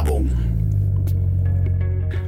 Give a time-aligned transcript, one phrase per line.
[0.00, 0.30] Werbung.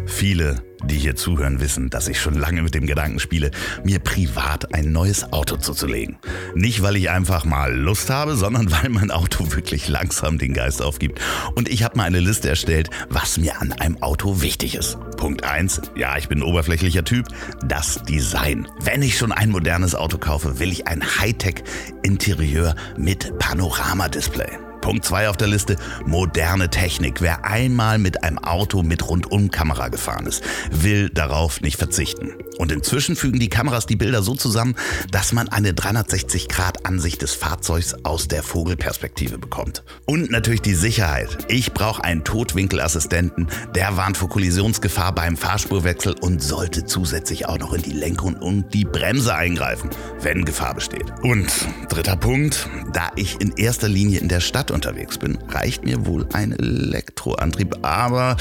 [0.04, 3.50] Viele, die hier zuhören, wissen, dass ich schon lange mit dem Gedanken spiele,
[3.82, 6.18] mir privat ein neues Auto zuzulegen.
[6.54, 10.82] Nicht, weil ich einfach mal Lust habe, sondern weil mein Auto wirklich langsam den Geist
[10.82, 11.18] aufgibt.
[11.54, 14.98] Und ich habe mal eine Liste erstellt, was mir an einem Auto wichtig ist.
[15.16, 17.26] Punkt 1, ja, ich bin ein oberflächlicher Typ,
[17.64, 18.68] das Design.
[18.80, 24.61] Wenn ich schon ein modernes Auto kaufe, will ich ein Hightech-Interieur mit Panoramadisplay.
[24.82, 27.22] Punkt 2 auf der Liste, moderne Technik.
[27.22, 32.34] Wer einmal mit einem Auto mit Rundumkamera gefahren ist, will darauf nicht verzichten.
[32.62, 34.76] Und inzwischen fügen die Kameras die Bilder so zusammen,
[35.10, 39.82] dass man eine 360-Grad-Ansicht des Fahrzeugs aus der Vogelperspektive bekommt.
[40.06, 41.38] Und natürlich die Sicherheit.
[41.48, 47.72] Ich brauche einen Totwinkelassistenten, der warnt vor Kollisionsgefahr beim Fahrspurwechsel und sollte zusätzlich auch noch
[47.72, 49.90] in die Lenkung und die Bremse eingreifen,
[50.20, 51.12] wenn Gefahr besteht.
[51.22, 51.50] Und
[51.88, 56.28] dritter Punkt, da ich in erster Linie in der Stadt unterwegs bin, reicht mir wohl
[56.32, 57.84] ein Elektroantrieb.
[57.84, 58.36] Aber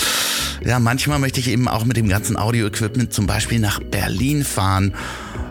[0.64, 4.11] ja, manchmal möchte ich eben auch mit dem ganzen Audio-Equipment zum Beispiel nach Berlin
[4.44, 4.94] fahren.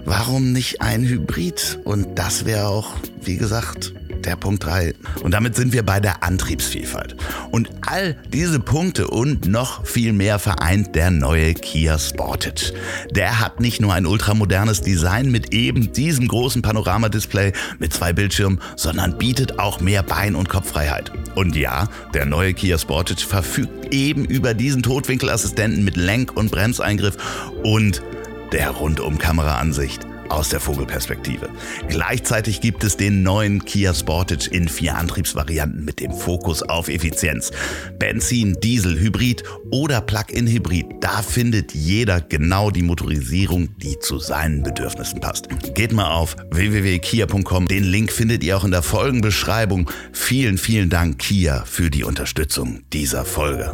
[0.04, 1.78] Warum nicht ein Hybrid?
[1.84, 3.92] Und das wäre auch, wie gesagt,
[4.24, 4.94] der Punkt 3.
[5.22, 7.16] Und damit sind wir bei der Antriebsvielfalt.
[7.50, 12.72] Und all diese Punkte und noch viel mehr vereint der neue Kia Sportage.
[13.10, 18.60] Der hat nicht nur ein ultramodernes Design mit eben diesem großen Panoramadisplay mit zwei Bildschirmen,
[18.76, 21.12] sondern bietet auch mehr Bein- und Kopffreiheit.
[21.34, 27.16] Und ja, der neue Kia Sportage verfügt eben über diesen Totwinkelassistenten mit Lenk- und Bremseingriff
[27.62, 28.02] und
[28.52, 31.48] der Rundum-Kameraansicht aus der Vogelperspektive.
[31.88, 37.50] Gleichzeitig gibt es den neuen Kia Sportage in vier Antriebsvarianten mit dem Fokus auf Effizienz.
[37.98, 40.86] Benzin, Diesel, Hybrid oder Plug-in-Hybrid.
[41.00, 45.48] Da findet jeder genau die Motorisierung, die zu seinen Bedürfnissen passt.
[45.74, 47.66] Geht mal auf www.kia.com.
[47.66, 49.90] Den Link findet ihr auch in der Folgenbeschreibung.
[50.12, 53.72] Vielen, vielen Dank Kia für die Unterstützung dieser Folge.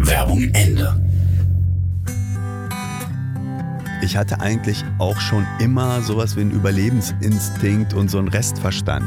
[0.00, 1.15] Werbung Ende.
[4.02, 9.06] Ich hatte eigentlich auch schon immer sowas wie einen Überlebensinstinkt und so einen Restverstand.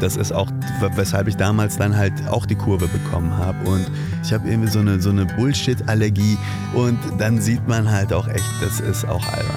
[0.00, 0.48] Das ist auch,
[0.94, 3.68] weshalb ich damals dann halt auch die Kurve bekommen habe.
[3.68, 3.90] Und
[4.22, 6.38] ich habe irgendwie so eine, so eine Bullshit-Allergie.
[6.72, 9.56] Und dann sieht man halt auch echt, das ist auch albern.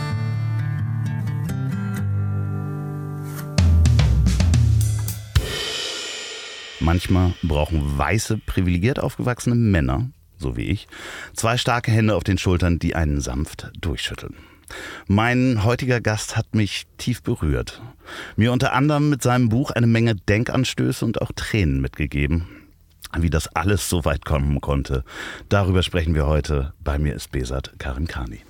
[6.79, 10.87] Manchmal brauchen weiße, privilegiert aufgewachsene Männer, so wie ich,
[11.35, 14.33] zwei starke Hände auf den Schultern, die einen sanft durchschütteln.
[15.07, 17.81] Mein heutiger Gast hat mich tief berührt.
[18.35, 22.47] Mir unter anderem mit seinem Buch eine Menge Denkanstöße und auch Tränen mitgegeben.
[23.17, 25.03] Wie das alles so weit kommen konnte,
[25.49, 26.73] darüber sprechen wir heute.
[26.83, 28.41] Bei mir ist Besat Karim Kani.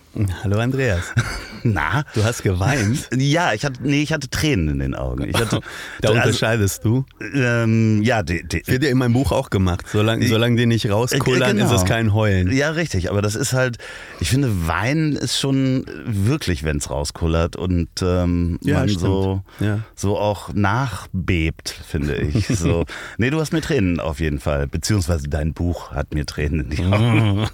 [0.44, 1.14] Hallo Andreas.
[1.64, 2.04] Na?
[2.16, 3.08] Du hast geweint?
[3.22, 5.30] Ja, ich hatte, nee, ich hatte Tränen in den Augen.
[5.30, 5.60] Ich hatte,
[6.02, 7.06] da unterscheidest du?
[7.34, 9.86] Ähm, ja, die, die, wird ja in meinem Buch auch gemacht.
[9.92, 11.68] Solange, solange die nicht rauskullern, genau.
[11.68, 12.52] ist es kein Heulen.
[12.52, 13.10] Ja, richtig.
[13.10, 13.78] Aber das ist halt,
[14.20, 19.80] ich finde, Weinen ist schon wirklich, wenn es rauskullert und ähm, ja, man so, ja.
[19.96, 22.48] so auch nachbebt, finde ich.
[22.48, 22.86] so.
[23.18, 24.68] Nee, du hast mir Tränen auf jeden Fall.
[24.68, 27.48] Beziehungsweise dein Buch hat mir Tränen in die Augen.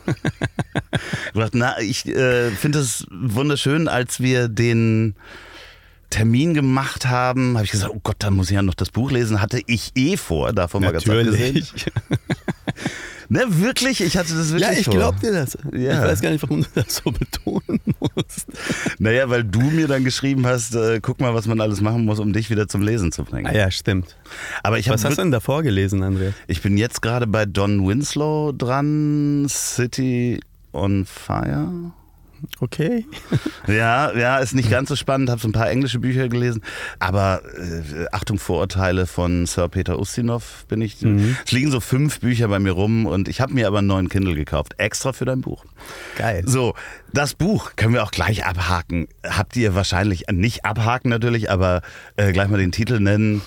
[1.34, 5.16] du hast, na, ich äh, finde es wunderschön, als wir den
[6.10, 9.12] Termin gemacht haben, habe ich gesagt, oh Gott, da muss ich ja noch das Buch
[9.12, 9.42] lesen.
[9.42, 11.66] Hatte ich eh vor, davon mal ganz abgesehen.
[13.30, 14.02] Ne, wirklich?
[14.02, 15.58] Ich hatte das wirklich Ja, ich glaube dir das.
[15.74, 16.02] Ja.
[16.02, 17.82] Ich weiß gar nicht, warum du das so betonen
[18.16, 18.48] musst.
[19.00, 22.20] Naja, weil du mir dann geschrieben hast, äh, guck mal, was man alles machen muss,
[22.20, 23.48] um dich wieder zum Lesen zu bringen.
[23.48, 24.16] Ah ja, stimmt.
[24.64, 26.34] Aber ich was hast du denn davor gelesen, André?
[26.48, 30.40] Ich bin jetzt gerade bei Don Winslow dran, City
[30.72, 31.68] on Fire.
[32.60, 33.06] Okay.
[33.68, 35.30] ja, ja, ist nicht ganz so spannend.
[35.30, 36.62] Habe so ein paar englische Bücher gelesen.
[37.00, 41.02] Aber äh, Achtung, Vorurteile von Sir Peter Ustinov bin ich.
[41.02, 41.38] Mhm.
[41.46, 44.10] Es liegen so fünf Bücher bei mir rum und ich habe mir aber einen neuen
[44.10, 44.74] Kindle gekauft.
[44.78, 45.66] Extra für dein Buch.
[46.18, 46.44] Geil.
[46.46, 46.74] So,
[47.14, 49.08] das Buch können wir auch gleich abhaken.
[49.28, 51.82] Habt ihr wahrscheinlich, äh, nicht abhaken natürlich, aber
[52.16, 53.42] äh, gleich mal den Titel nennen.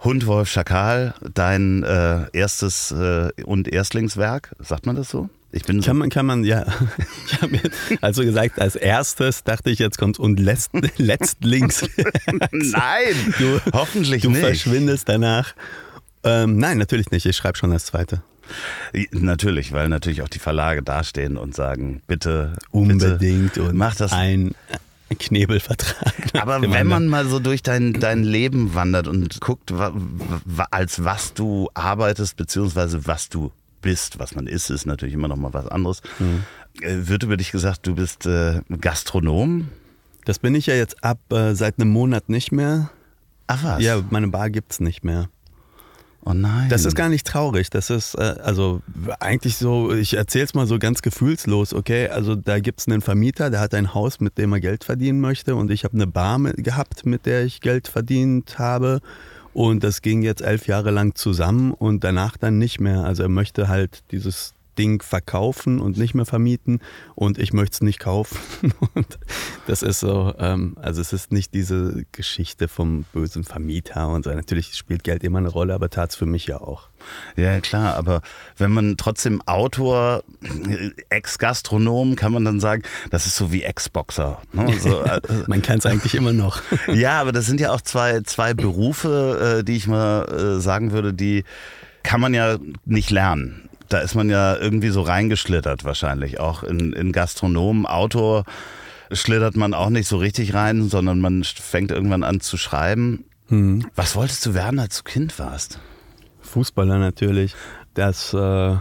[0.00, 4.54] Hund, Wolf, Schakal, dein äh, erstes äh, und Erstlingswerk.
[4.58, 5.30] Sagt man das so?
[5.54, 6.66] Ich bin so kann man, kann man, ja.
[7.26, 7.60] Ich habe
[8.00, 11.82] also gesagt, als erstes dachte ich, jetzt kommt und letzt, letztlings.
[12.50, 14.42] nein, du, hoffentlich du nicht.
[14.42, 15.54] Du verschwindest danach.
[16.24, 17.24] Ähm, nein, natürlich nicht.
[17.26, 18.22] Ich schreibe schon das zweite.
[19.12, 24.12] Natürlich, weil natürlich auch die Verlage dastehen und sagen, bitte unbedingt bitte, und mach das
[24.12, 24.54] ein
[25.18, 26.14] Knebelvertrag.
[26.34, 29.72] Aber wenn man mal so durch dein, dein Leben wandert und guckt,
[30.70, 33.52] als was du arbeitest, beziehungsweise was du
[33.84, 36.02] bist, was man ist, ist natürlich immer noch mal was anderes.
[36.18, 36.42] Mhm.
[36.80, 39.68] Äh, wird über dich gesagt, du bist äh, Gastronom?
[40.24, 42.90] Das bin ich ja jetzt ab äh, seit einem Monat nicht mehr.
[43.46, 43.82] Ach was?
[43.82, 45.28] Ja, meine Bar gibt es nicht mehr.
[46.24, 46.70] Oh nein.
[46.70, 47.68] Das ist gar nicht traurig.
[47.68, 48.80] Das ist äh, also
[49.20, 52.08] eigentlich so, ich erzähle es mal so ganz gefühlslos, okay?
[52.08, 55.20] Also da gibt es einen Vermieter, der hat ein Haus, mit dem er Geld verdienen
[55.20, 59.00] möchte und ich habe eine Bar mit, gehabt, mit der ich Geld verdient habe.
[59.54, 63.04] Und das ging jetzt elf Jahre lang zusammen und danach dann nicht mehr.
[63.04, 66.80] Also er möchte halt dieses Ding verkaufen und nicht mehr vermieten
[67.14, 68.38] und ich möchte es nicht kaufen.
[68.94, 69.18] Und
[69.66, 74.32] das ist so, ähm, also es ist nicht diese Geschichte vom bösen Vermieter und so.
[74.32, 76.88] Natürlich spielt Geld immer eine Rolle, aber tat es für mich ja auch.
[77.36, 78.22] Ja, klar, aber
[78.56, 80.22] wenn man trotzdem Autor,
[81.10, 84.40] Ex-Gastronom, kann man dann sagen, das ist so wie Ex-Boxer.
[84.52, 84.74] Ne?
[84.84, 86.60] So, äh, man kann es eigentlich immer noch.
[86.92, 90.92] ja, aber das sind ja auch zwei, zwei Berufe, äh, die ich mal äh, sagen
[90.92, 91.44] würde, die
[92.02, 96.40] kann man ja nicht lernen da ist man ja irgendwie so reingeschlittert wahrscheinlich.
[96.40, 98.44] Auch in, in Gastronomen, Autor
[99.12, 103.24] schlittert man auch nicht so richtig rein, sondern man fängt irgendwann an zu schreiben.
[103.48, 103.86] Hm.
[103.94, 105.78] Was wolltest du werden, als du Kind warst?
[106.40, 107.54] Fußballer natürlich.
[107.94, 108.76] Das, äh,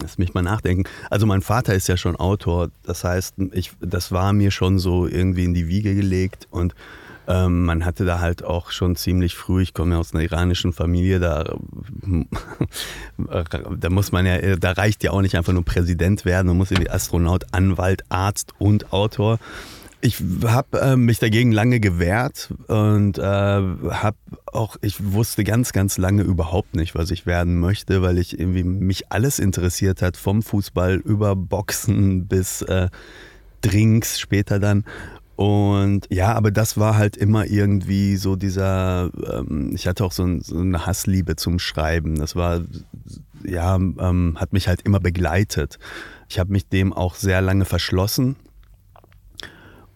[0.00, 0.84] lass mich mal nachdenken.
[1.10, 2.70] Also mein Vater ist ja schon Autor.
[2.82, 6.74] Das heißt, ich, das war mir schon so irgendwie in die Wiege gelegt und
[7.28, 10.72] ähm, man hatte da halt auch schon ziemlich früh, ich komme ja aus einer iranischen
[10.72, 11.56] Familie, da,
[13.78, 16.70] da muss man ja, da reicht ja auch nicht einfach nur Präsident werden, man muss
[16.70, 19.38] irgendwie Astronaut, Anwalt, Arzt und Autor.
[20.04, 24.16] Ich habe äh, mich dagegen lange gewehrt und äh, habe
[24.46, 28.64] auch, ich wusste ganz, ganz lange überhaupt nicht, was ich werden möchte, weil ich irgendwie
[28.64, 32.88] mich alles interessiert hat, vom Fußball über Boxen bis äh,
[33.60, 34.84] Drinks später dann.
[35.42, 40.22] Und ja, aber das war halt immer irgendwie so dieser, ähm, ich hatte auch so,
[40.22, 42.14] ein, so, eine Hassliebe zum Schreiben.
[42.14, 42.60] Das war,
[43.42, 45.80] ja, ähm, hat mich halt immer begleitet.
[46.28, 48.36] Ich habe mich dem auch sehr lange verschlossen.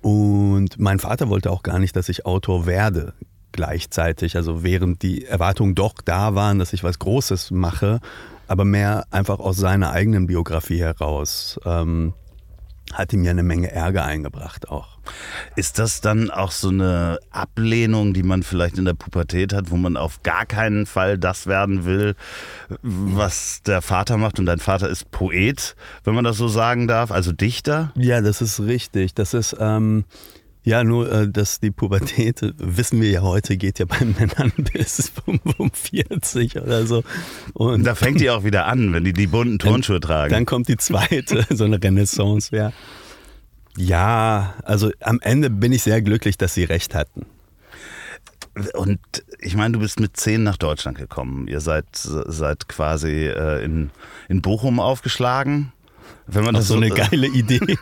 [0.02, 3.14] Und mein Vater wollte auch gar nicht, dass ich Autor werde
[3.52, 4.34] gleichzeitig.
[4.34, 8.00] Also während die Erwartungen doch da waren, dass ich was Großes mache,
[8.48, 11.60] aber mehr einfach aus seiner eigenen Biografie heraus.
[11.64, 12.14] Ähm,
[12.92, 14.98] hat ihm ja eine Menge Ärger eingebracht auch.
[15.56, 19.76] Ist das dann auch so eine Ablehnung, die man vielleicht in der Pubertät hat, wo
[19.76, 22.14] man auf gar keinen Fall das werden will,
[22.82, 24.38] was der Vater macht?
[24.38, 27.92] Und dein Vater ist Poet, wenn man das so sagen darf, also Dichter?
[27.96, 29.14] Ja, das ist richtig.
[29.14, 30.04] Das ist, ähm,
[30.66, 35.12] ja, nur, äh, dass die Pubertät, wissen wir ja heute, geht ja bei Männern bis
[35.24, 37.04] 45 oder so.
[37.54, 40.32] Und da fängt die auch wieder an, wenn die die bunten Turnschuhe tragen.
[40.32, 42.72] Dann kommt die zweite, so eine Renaissance, ja.
[43.76, 47.26] Ja, also am Ende bin ich sehr glücklich, dass sie recht hatten.
[48.74, 48.98] Und
[49.38, 51.46] ich meine, du bist mit zehn nach Deutschland gekommen.
[51.46, 53.90] Ihr seid, seid quasi äh, in,
[54.28, 55.72] in Bochum aufgeschlagen.
[56.28, 57.60] Wenn man Ach, das so, so eine geile Idee.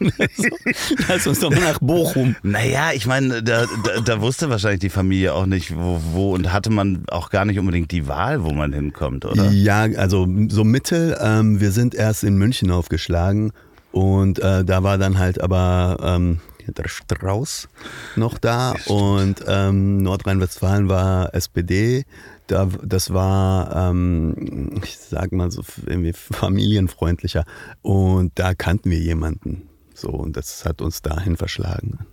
[1.08, 2.37] Lass uns doch mal nach Bochum.
[2.43, 6.52] Naja, ich meine, da, da, da, wusste wahrscheinlich die Familie auch nicht, wo, wo und
[6.52, 9.50] hatte man auch gar nicht unbedingt die Wahl, wo man hinkommt, oder?
[9.50, 11.17] Ja, also so Mittel.
[11.20, 13.52] Ähm, wir sind erst in München aufgeschlagen
[13.93, 17.69] und äh, da war dann halt aber ähm, der Strauß
[18.17, 22.05] noch da und ähm, Nordrhein-Westfalen war SPD
[22.46, 27.44] da, das war, ähm, ich sag mal so irgendwie familienfreundlicher.
[27.82, 29.69] Und da kannten wir jemanden.
[29.94, 32.06] So, und das hat uns dahin verschlagen.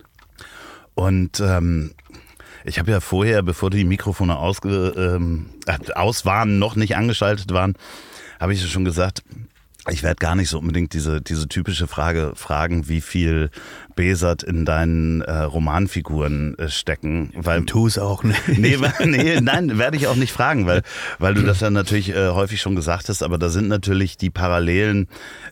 [0.94, 1.92] Und ähm,
[2.64, 5.48] ich habe ja vorher, bevor die Mikrofone ausge, ähm,
[5.96, 7.76] aus waren, noch nicht angeschaltet waren,
[8.40, 9.24] habe ich schon gesagt,
[9.90, 13.50] ich werde gar nicht so unbedingt diese, diese typische Frage fragen, wie viel
[14.02, 17.30] Besat in deinen äh, Romanfiguren äh, stecken.
[17.36, 18.42] Weil, tu es auch nicht.
[18.62, 20.82] Nee, nee nein, werde ich auch nicht fragen, weil,
[21.20, 24.32] weil du das dann natürlich äh, häufig schon gesagt hast, aber da sind natürlich die
[24.32, 25.08] Parallelen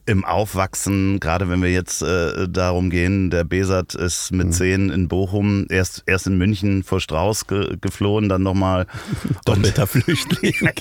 [0.08, 4.52] im Aufwachsen, gerade wenn wir jetzt äh, darum gehen, der Besat ist mit mhm.
[4.52, 8.88] zehn in Bochum, erst, erst in München vor Strauß ge geflohen, dann nochmal.
[9.46, 10.54] Doppelter Flüchtling.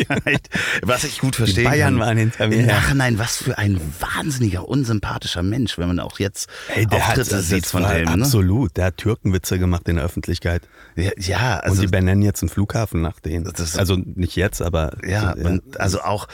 [0.83, 1.65] was ich gut verstehe.
[1.65, 2.61] Die Bayern waren hinter mir.
[2.61, 7.37] Im Nachhinein, was für ein wahnsinniger, unsympathischer Mensch, wenn man auch jetzt hey, der Auftritte
[7.37, 8.05] hat, sieht von dem.
[8.05, 8.25] Ne?
[8.25, 10.63] Absolut, der hat Türkenwitze gemacht in der Öffentlichkeit.
[10.97, 13.51] Ja, ja also, und die benennen jetzt einen Flughafen nach denen.
[13.77, 14.97] also nicht jetzt, aber.
[15.05, 15.47] Ja, ja.
[15.47, 16.29] Und also auch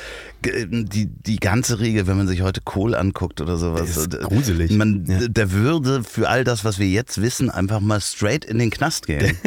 [0.44, 3.80] die, die ganze Riege, wenn man sich heute Kohl anguckt oder sowas.
[3.80, 4.70] Das ist gruselig.
[4.72, 5.28] Man, ja.
[5.28, 9.06] Der würde für all das, was wir jetzt wissen, einfach mal straight in den Knast
[9.06, 9.36] gehen.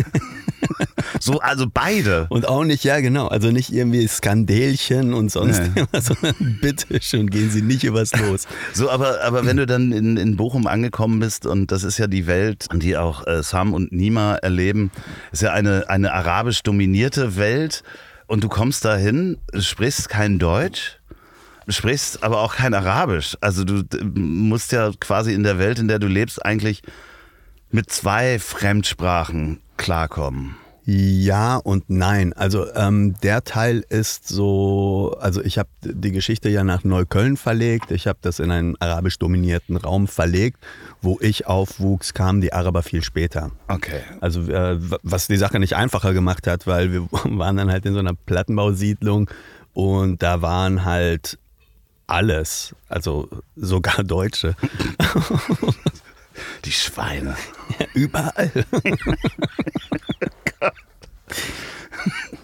[1.20, 2.28] so, also beide.
[2.30, 5.82] Und auch nicht, ja genau, also nicht irgendwie Skandälchen und sonst nee.
[5.82, 8.48] immer, sondern bitte schon, gehen Sie nicht übers Los.
[8.74, 12.08] So, aber, aber wenn du dann in, in Bochum angekommen bist und das ist ja
[12.08, 14.92] die Welt, die auch äh, Sam und Nima erleben,
[15.32, 17.84] ist ja eine, eine arabisch dominierte Welt
[18.28, 21.00] und du kommst dahin, sprichst kein Deutsch,
[21.68, 23.38] sprichst aber auch kein Arabisch.
[23.42, 23.84] Also du
[24.14, 26.84] musst ja quasi in der Welt, in der du lebst, eigentlich
[27.72, 30.56] mit zwei Fremdsprachen klarkommen.
[30.90, 32.32] Ja und nein.
[32.32, 37.92] Also ähm, der Teil ist so, also ich habe die Geschichte ja nach Neukölln verlegt.
[37.92, 40.66] Ich habe das in einen arabisch dominierten Raum verlegt.
[41.02, 43.52] Wo ich aufwuchs, kamen die Araber viel später.
[43.68, 44.00] Okay.
[44.22, 47.92] Also äh, was die Sache nicht einfacher gemacht hat, weil wir waren dann halt in
[47.92, 49.30] so einer Plattenbausiedlung
[49.74, 51.38] und da waren halt
[52.08, 53.28] alles, also
[53.58, 54.56] sogar Deutsche.
[56.66, 57.36] Die Schweine.
[57.80, 58.52] Ja, überall.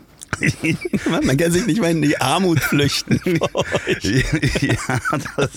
[1.26, 3.20] Man kann sich nicht mal in die Armut flüchten.
[4.02, 4.76] ja,
[5.36, 5.50] das,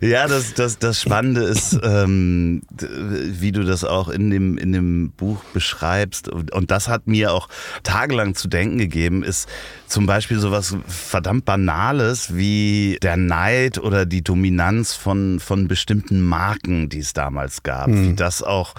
[0.00, 5.12] ja das, das, das Spannende ist, ähm, wie du das auch in dem, in dem
[5.12, 6.28] Buch beschreibst.
[6.28, 7.48] Und, das hat mir auch
[7.82, 9.48] tagelang zu denken gegeben, ist
[9.88, 16.88] zum Beispiel sowas verdammt Banales wie der Neid oder die Dominanz von, von bestimmten Marken,
[16.88, 17.88] die es damals gab.
[17.88, 18.10] Mhm.
[18.10, 18.74] Wie das auch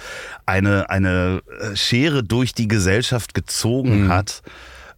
[0.46, 1.42] eine, eine
[1.74, 4.10] Schere durch die Gesellschaft gezogen mhm.
[4.10, 4.42] hat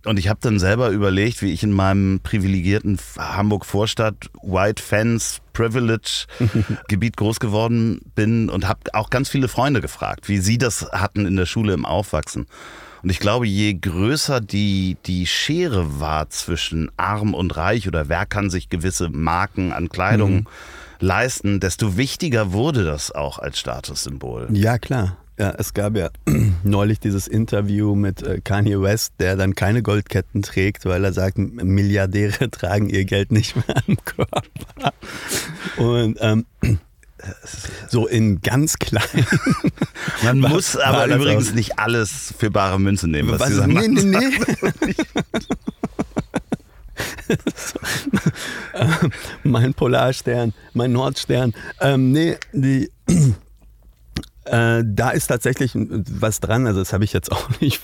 [0.06, 6.26] und ich habe dann selber überlegt, wie ich in meinem privilegierten Hamburg-Vorstadt White Fans Privilege
[6.88, 11.26] Gebiet groß geworden bin und habe auch ganz viele Freunde gefragt, wie sie das hatten
[11.26, 12.48] in der Schule im Aufwachsen.
[13.02, 18.26] Und ich glaube, je größer die, die Schere war zwischen arm und reich oder wer
[18.26, 20.48] kann sich gewisse Marken an Kleidung mhm.
[21.00, 24.48] leisten, desto wichtiger wurde das auch als Statussymbol.
[24.52, 25.18] Ja, klar.
[25.40, 26.10] Ja, es gab ja
[26.64, 31.38] neulich dieses Interview mit äh, Kanye West, der dann keine Goldketten trägt, weil er sagt,
[31.38, 34.44] Milliardäre tragen ihr Geld nicht mehr am Körper.
[35.78, 36.46] Und ähm,
[37.90, 39.26] so in ganz klein.
[40.24, 41.56] Man muss aber übrigens auch.
[41.56, 43.74] nicht alles für bare Münze nehmen, was, was sie sagen.
[43.74, 44.96] Nee, nee, nee.
[49.44, 51.54] mein Polarstern, mein Nordstern.
[51.80, 52.92] Ähm, nee, die
[54.46, 57.82] äh, da ist tatsächlich was dran, also das habe ich jetzt auch nicht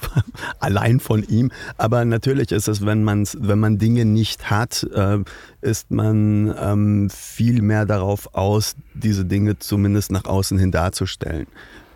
[0.60, 5.20] allein von ihm, aber natürlich ist es, wenn, man's, wenn man Dinge nicht hat, äh,
[5.62, 11.48] ist man ähm, viel mehr darauf aus, diese Dinge zumindest nach außen hin darzustellen.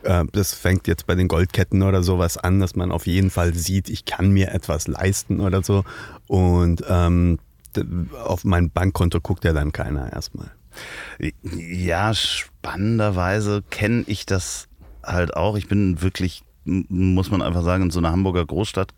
[0.03, 3.53] Äh, das fängt jetzt bei den Goldketten oder sowas an, dass man auf jeden Fall
[3.53, 5.83] sieht, ich kann mir etwas leisten oder so
[6.27, 7.39] und ähm,
[8.23, 10.51] auf mein Bankkonto guckt ja dann keiner erstmal.
[11.41, 14.67] Ja, spannenderweise kenne ich das
[15.03, 15.57] halt auch.
[15.57, 18.93] Ich bin wirklich muss man einfach sagen, in so einer Hamburger Großstadt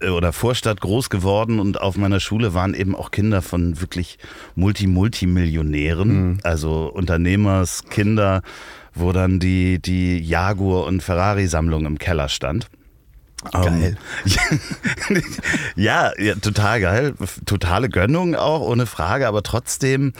[0.00, 4.18] äh, oder Vorstadt groß geworden und auf meiner Schule waren eben auch Kinder von wirklich
[4.56, 6.38] Multi-Multimillionären, mhm.
[6.42, 8.42] also Unternehmerskinder,
[8.94, 12.68] wo dann die, die Jaguar- und Ferrari-Sammlung im Keller stand.
[13.50, 13.96] Geil.
[15.08, 15.16] Um,
[15.74, 17.14] ja, ja, total geil.
[17.44, 20.12] Totale Gönnung auch, ohne Frage, aber trotzdem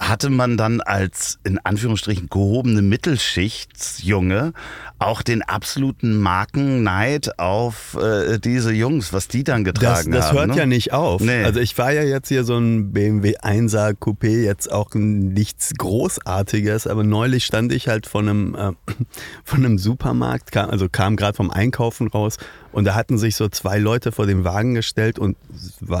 [0.00, 4.54] hatte man dann als in Anführungsstrichen gehobene Mittelschichtsjunge
[4.98, 10.36] auch den absoluten Markenneid auf äh, diese Jungs, was die dann getragen das, das haben.
[10.36, 10.56] Das hört ne?
[10.56, 11.20] ja nicht auf.
[11.20, 11.44] Nee.
[11.44, 16.86] Also ich war ja jetzt hier so ein BMW 1er Coupé, jetzt auch nichts Großartiges,
[16.86, 18.72] aber neulich stand ich halt von einem, äh,
[19.44, 22.38] von einem Supermarkt, kam, also kam gerade vom Einkaufen raus
[22.72, 25.36] und da hatten sich so zwei Leute vor dem Wagen gestellt und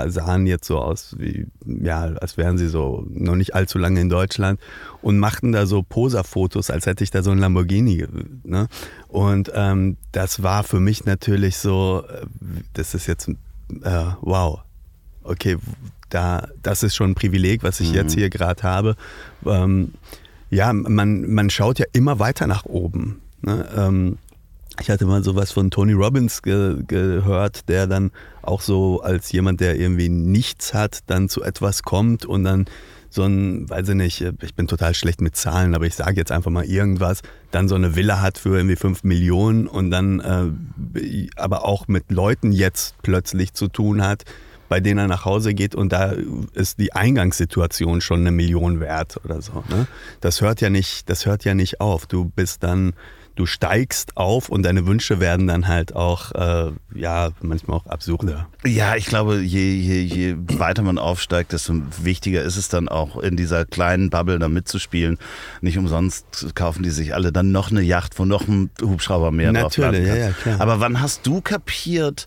[0.06, 4.08] sahen jetzt so aus, wie, ja, als wären sie so noch nicht allzu lange in
[4.08, 4.60] Deutschland
[5.02, 8.06] und machten da so Poserfotos, als hätte ich da so ein Lamborghini.
[8.44, 8.68] Ne?
[9.08, 12.26] Und ähm, das war für mich natürlich so, äh,
[12.74, 14.60] das ist jetzt, äh, wow,
[15.24, 15.56] okay,
[16.08, 17.96] da, das ist schon ein Privileg, was ich mhm.
[17.96, 18.96] jetzt hier gerade habe.
[19.44, 19.92] Ähm,
[20.50, 23.20] ja, man, man schaut ja immer weiter nach oben.
[23.42, 23.68] Ne?
[23.76, 24.18] Ähm,
[24.80, 28.10] ich hatte mal sowas von Tony Robbins ge gehört, der dann
[28.42, 32.64] auch so als jemand, der irgendwie nichts hat, dann zu etwas kommt und dann
[33.10, 36.30] so ein, weiß ich nicht, ich bin total schlecht mit Zahlen, aber ich sage jetzt
[36.30, 40.20] einfach mal irgendwas, dann so eine Villa hat für irgendwie 5 Millionen und dann
[40.94, 44.24] äh, aber auch mit Leuten jetzt plötzlich zu tun hat,
[44.68, 46.14] bei denen er nach Hause geht und da
[46.54, 49.64] ist die Eingangssituation schon eine Million wert oder so.
[49.68, 49.88] Ne?
[50.20, 52.06] Das hört ja nicht, das hört ja nicht auf.
[52.06, 52.92] Du bist dann
[53.40, 58.48] du steigst auf und deine Wünsche werden dann halt auch, äh, ja, manchmal auch absurder.
[58.66, 63.16] Ja, ich glaube, je, je, je weiter man aufsteigt, desto wichtiger ist es dann auch
[63.16, 65.16] in dieser kleinen Bubble da mitzuspielen.
[65.62, 69.52] Nicht umsonst kaufen die sich alle dann noch eine Yacht, wo noch ein Hubschrauber mehr
[69.52, 70.60] Natürlich, drauf ja, ja, klar.
[70.60, 72.26] Aber wann hast du kapiert,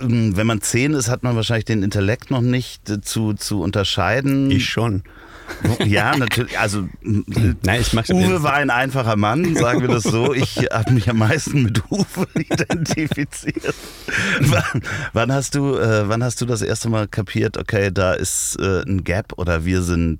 [0.00, 3.60] ähm, wenn man zehn ist, hat man wahrscheinlich den Intellekt noch nicht äh, zu, zu
[3.60, 4.50] unterscheiden.
[4.50, 5.02] Ich schon.
[5.84, 6.58] Ja, natürlich.
[6.58, 10.34] Also Nein, ich mach Uwe war ein einfacher Mann, sagen wir das so.
[10.34, 13.74] Ich habe mich am meisten mit Uwe identifiziert.
[14.40, 17.56] wann, wann, hast du, äh, wann hast du das erste Mal kapiert?
[17.56, 20.18] Okay, da ist äh, ein Gap oder wir sind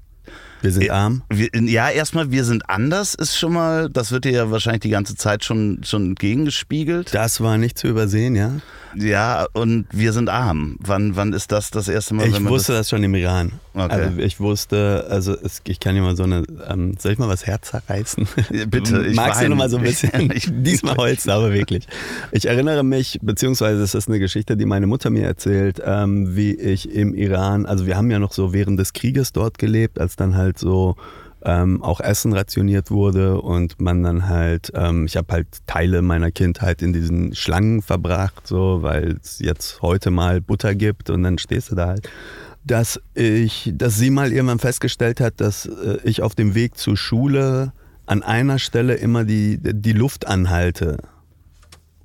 [0.60, 1.22] Wir sind arm.
[1.28, 4.90] Wir, ja, erstmal, wir sind anders, ist schon mal, das wird dir ja wahrscheinlich die
[4.90, 7.14] ganze Zeit schon, schon entgegengespiegelt.
[7.14, 8.52] Das war nicht zu übersehen, ja.
[8.94, 10.76] Ja, und wir sind arm.
[10.80, 12.26] Wann, wann ist das das erste Mal?
[12.26, 13.52] Ich wusste das, das, schon im Iran.
[13.74, 13.92] Okay.
[13.92, 17.28] Also ich wusste, also es, ich kann dir mal so eine, ähm, soll ich mal
[17.28, 18.26] was Herz zerreißen?
[18.68, 20.32] Bitte, ich Magst du noch mal so ein bisschen?
[20.64, 21.86] Diesmal Holz, aber wirklich.
[22.32, 26.54] Ich erinnere mich, beziehungsweise es ist eine Geschichte, die meine Mutter mir erzählt, ähm, wie
[26.54, 30.16] ich im Iran, also wir haben ja noch so während des Krieges dort gelebt, als
[30.16, 30.96] dann halt so
[31.44, 36.30] ähm, auch Essen rationiert wurde und man dann halt, ähm, ich habe halt Teile meiner
[36.30, 41.38] Kindheit in diesen Schlangen verbracht, so, weil es jetzt heute mal Butter gibt und dann
[41.38, 42.08] stehst du da halt.
[42.64, 46.96] Dass ich, dass sie mal irgendwann festgestellt hat, dass äh, ich auf dem Weg zur
[46.96, 47.72] Schule
[48.06, 50.98] an einer Stelle immer die, die Luft anhalte.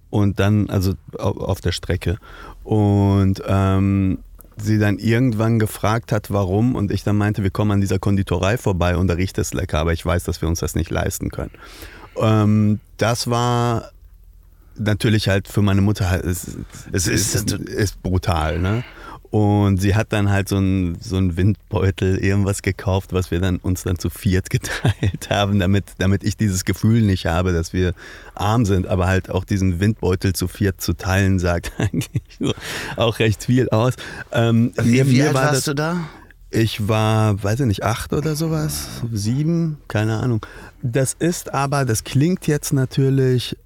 [0.10, 2.18] Und dann, also auf der Strecke.
[2.64, 4.20] Und ähm,
[4.58, 8.58] sie dann irgendwann gefragt hat, warum, und ich dann meinte, wir kommen an dieser Konditorei
[8.58, 11.30] vorbei und da riecht es lecker, aber ich weiß, dass wir uns das nicht leisten
[11.30, 11.52] können.
[12.18, 13.92] Ähm, das war
[14.78, 16.58] natürlich halt für meine Mutter halt, es,
[16.92, 18.84] es ist, ist, ist brutal, ne?
[19.34, 23.82] Und sie hat dann halt so einen so Windbeutel, irgendwas gekauft, was wir dann uns
[23.82, 27.96] dann zu viert geteilt haben, damit, damit ich dieses Gefühl nicht habe, dass wir
[28.36, 32.54] arm sind, aber halt auch diesen Windbeutel zu viert zu teilen, sagt eigentlich so
[32.96, 33.96] auch recht viel aus.
[34.32, 36.02] Ähm, wie wie alt warst das, du da?
[36.52, 40.46] Ich war, weiß ich nicht, acht oder sowas, sieben, keine Ahnung.
[40.84, 43.58] Das ist aber, das klingt jetzt natürlich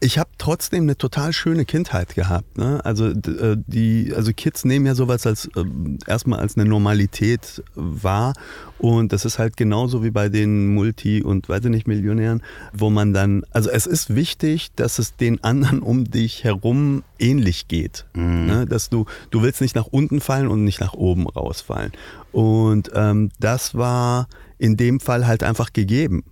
[0.00, 2.58] ich habe trotzdem eine total schöne Kindheit gehabt.
[2.58, 2.84] Ne?
[2.84, 5.64] Also äh, die, also Kids nehmen ja sowas als äh,
[6.06, 8.34] erstmal als eine Normalität wahr
[8.78, 12.42] und das ist halt genauso wie bei den Multi- und weiß ich nicht Millionären,
[12.72, 17.68] wo man dann, also es ist wichtig, dass es den anderen um dich herum ähnlich
[17.68, 18.46] geht, mhm.
[18.46, 18.66] ne?
[18.66, 21.92] dass du du willst nicht nach unten fallen und nicht nach oben rausfallen
[22.32, 24.28] und ähm, das war
[24.58, 26.24] in dem Fall halt einfach gegeben.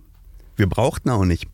[0.55, 1.47] Wir brauchten auch nicht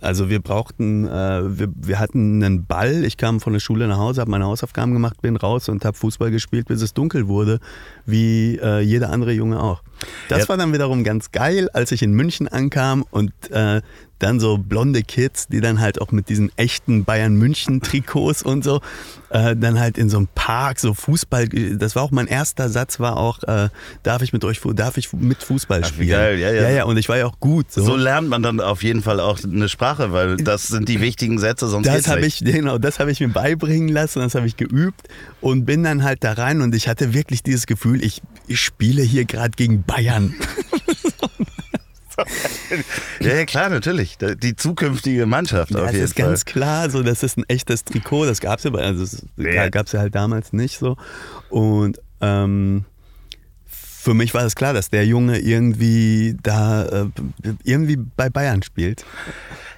[0.00, 3.04] also wir brauchten, äh, wir, wir hatten einen Ball.
[3.04, 5.96] Ich kam von der Schule nach Hause, habe meine Hausaufgaben gemacht, bin raus und habe
[5.96, 7.60] Fußball gespielt, bis es dunkel wurde,
[8.06, 9.82] wie äh, jeder andere Junge auch.
[10.28, 10.48] Das ja.
[10.48, 13.80] war dann wiederum ganz geil, als ich in München ankam und äh,
[14.18, 18.64] dann so blonde Kids, die dann halt auch mit diesen echten Bayern München Trikots und
[18.64, 18.80] so,
[19.30, 23.00] äh, dann halt in so einem Park so Fußball, das war auch mein erster Satz,
[23.00, 23.68] war auch, äh,
[24.02, 26.10] darf ich mit euch, darf ich mit Fußball Ach, spielen?
[26.10, 26.62] Geil, ja, ja.
[26.62, 27.70] Ja, ja, und ich war ja auch gut.
[27.72, 27.84] So.
[27.84, 31.38] so lernt man dann auf jeden Fall auch eine Sprache, weil das sind die wichtigen
[31.38, 34.56] Sätze, sonst das habe ich Genau, das habe ich mir beibringen lassen, das habe ich
[34.56, 35.08] geübt
[35.40, 39.02] und bin dann halt da rein und ich hatte wirklich dieses Gefühl, ich, ich spiele
[39.02, 40.34] hier gerade gegen Bayern.
[43.20, 44.16] ja, klar, natürlich.
[44.18, 47.84] Die zukünftige Mannschaft ja, auf jeden Das ist ganz klar, so, das ist ein echtes
[47.84, 48.26] Trikot.
[48.26, 49.68] Das gab es ja, also ja.
[49.68, 50.96] gab's ja halt damals nicht so.
[51.50, 52.84] Und ähm,
[53.66, 57.06] für mich war es klar, dass der Junge irgendwie da äh,
[57.64, 59.04] irgendwie bei Bayern spielt.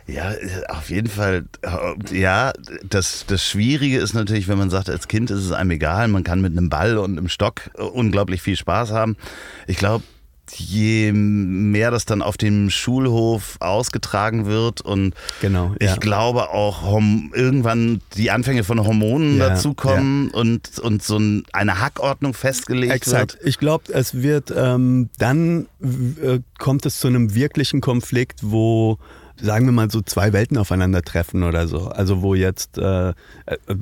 [0.08, 0.32] Ja,
[0.68, 1.46] auf jeden Fall.
[2.12, 2.52] Ja,
[2.88, 6.22] das, das Schwierige ist natürlich, wenn man sagt, als Kind ist es einem egal, man
[6.22, 9.16] kann mit einem Ball und einem Stock unglaublich viel Spaß haben.
[9.66, 10.04] Ich glaube,
[10.54, 15.92] je mehr das dann auf dem Schulhof ausgetragen wird und genau, ja.
[15.92, 16.82] ich glaube auch
[17.32, 20.40] irgendwann die Anfänge von Hormonen ja, dazukommen ja.
[20.40, 21.20] und, und so
[21.52, 23.34] eine Hackordnung festgelegt Exakt.
[23.34, 23.46] wird.
[23.46, 25.66] Ich glaube, es wird ähm, dann
[26.22, 28.98] äh, kommt es zu einem wirklichen Konflikt, wo
[29.40, 31.88] sagen wir mal so zwei Welten aufeinandertreffen oder so.
[31.88, 33.12] Also wo jetzt äh,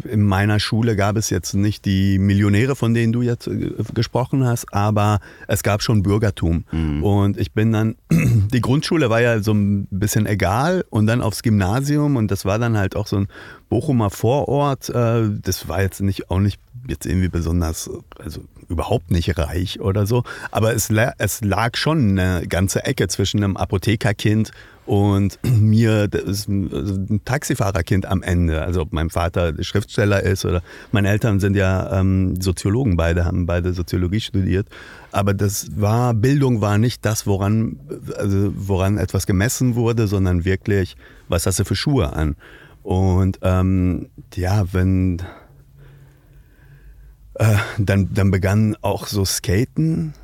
[0.05, 4.45] in meiner Schule gab es jetzt nicht die Millionäre, von denen du jetzt äh, gesprochen
[4.45, 6.65] hast, aber es gab schon Bürgertum.
[6.73, 7.03] Mhm.
[7.03, 11.43] Und ich bin dann, die Grundschule war ja so ein bisschen egal und dann aufs
[11.43, 13.29] Gymnasium und das war dann halt auch so ein
[13.69, 14.89] Bochumer Vorort.
[14.89, 20.07] Äh, das war jetzt nicht auch nicht jetzt irgendwie besonders, also überhaupt nicht reich oder
[20.07, 24.53] so, aber es, es lag schon eine ganze Ecke zwischen einem Apothekerkind
[24.87, 28.63] und mir das ist ein Taxifahrerkind am Ende.
[28.63, 33.47] Also ob mein Vater Schriftsteller ist oder meine Eltern sind ja ähm, Soziologen beide, haben
[33.47, 34.67] beide Soziologie studiert.
[35.11, 37.81] Aber das war, Bildung war nicht das, woran,
[38.17, 40.97] also woran etwas gemessen wurde, sondern wirklich,
[41.29, 42.37] was hast du für Schuhe an?
[42.83, 45.23] Und ähm, ja, wenn
[47.35, 50.15] äh, dann, dann begann auch so Skaten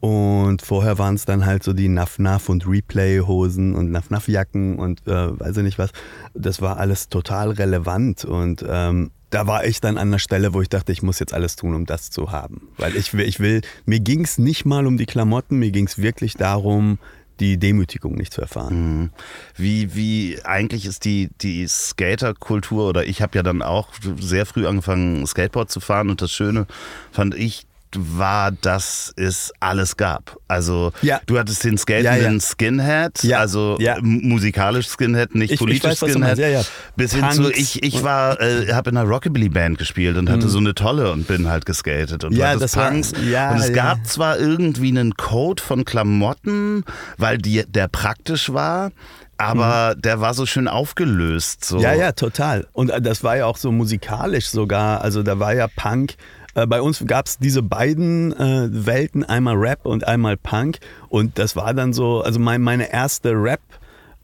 [0.00, 5.40] und vorher waren es dann halt so die Naf-Naf und Replay-Hosen und Naf-Naf-Jacken und äh,
[5.40, 5.92] weiß ich nicht was.
[6.34, 10.60] Das war alles total relevant und ähm, da war ich dann an der Stelle, wo
[10.60, 12.68] ich dachte, ich muss jetzt alles tun, um das zu haben.
[12.76, 15.96] Weil ich ich will mir ging es nicht mal um die Klamotten, mir ging es
[15.96, 16.98] wirklich darum,
[17.40, 19.00] die Demütigung nicht zu erfahren.
[19.00, 19.10] Mhm.
[19.56, 24.66] Wie, wie eigentlich ist die, die Skaterkultur oder ich habe ja dann auch sehr früh
[24.66, 26.66] angefangen, Skateboard zu fahren und das Schöne
[27.12, 27.66] fand ich,
[27.98, 30.36] war, dass es alles gab.
[30.48, 31.20] Also Ja.
[31.26, 32.40] du hattest den skatenden Ja, ja.
[32.40, 33.96] Skinhead, Ja, also ja.
[33.96, 36.38] m- musikalisch Skinhead, nicht Ich- ich politisch weiß, was du Skinhead.
[36.38, 36.40] meinst.
[36.40, 36.62] Ja, ja.
[36.96, 40.58] Bis hin zu, ich, ich war, äh, habe in einer Rockabilly-Band gespielt und hatte so
[40.58, 42.24] eine tolle und bin halt geskatet.
[42.24, 42.38] Und Mhm.
[42.38, 43.12] Ja, das war- Punks.
[43.28, 46.84] ja, und es gab zwar irgendwie einen Code von Klamotten,
[47.18, 48.90] weil die, der praktisch war,
[49.36, 51.64] aber der war so schön aufgelöst.
[51.64, 51.76] So.
[51.78, 51.82] Mhm.
[51.82, 52.66] Ja, ja, total.
[52.72, 55.00] Und äh, das war ja auch so musikalisch sogar.
[55.02, 56.14] Also da war ja Punk.
[56.54, 60.78] Äh, Bei uns gab es diese beiden äh, Welten, einmal Rap und einmal Punk.
[61.08, 63.60] Und das war dann so, also mein, meine erste Rap,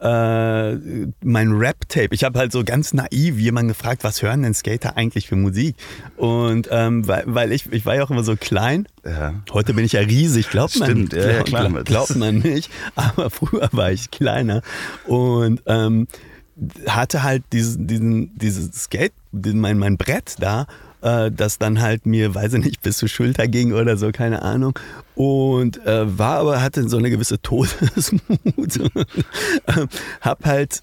[0.00, 0.76] äh,
[1.22, 2.08] mein Rap-Tape.
[2.12, 5.76] Ich habe halt so ganz naiv jemanden gefragt, was hören denn Skater eigentlich für Musik?
[6.16, 8.86] Und ähm, weil, weil ich, ich war ja auch immer so klein.
[9.04, 9.34] Ja.
[9.52, 10.90] Heute bin ich ja riesig, glaubt man.
[10.90, 11.68] Stimmt, ja, ja, klar.
[11.68, 12.70] Glaub, glaubt man nicht.
[12.94, 14.62] Aber früher war ich kleiner.
[15.06, 16.06] Und ähm,
[16.86, 20.66] hatte halt diesen, diesen, dieses Skate, mein, mein Brett da,
[21.02, 24.42] äh, das dann halt mir, weiß ich nicht, bis zur Schulter ging oder so, keine
[24.42, 24.78] Ahnung.
[25.14, 28.20] Und äh, war aber, hatte so eine gewisse Todesmut.
[29.66, 29.88] Ähm,
[30.20, 30.82] Hab halt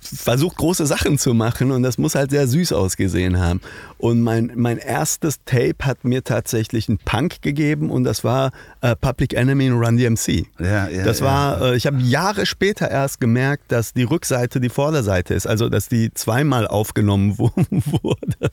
[0.00, 3.60] versucht, große Sachen zu machen und das muss halt sehr süß ausgesehen haben.
[3.98, 8.96] Und mein, mein erstes Tape hat mir tatsächlich einen Punk gegeben und das war äh,
[8.96, 10.46] Public Enemy und Run DMC.
[10.58, 11.26] Ja, ja, das ja.
[11.26, 15.68] war, äh, ich habe Jahre später erst gemerkt, dass die Rückseite die Vorderseite ist, also
[15.68, 18.50] dass die zweimal aufgenommen wu- wurde.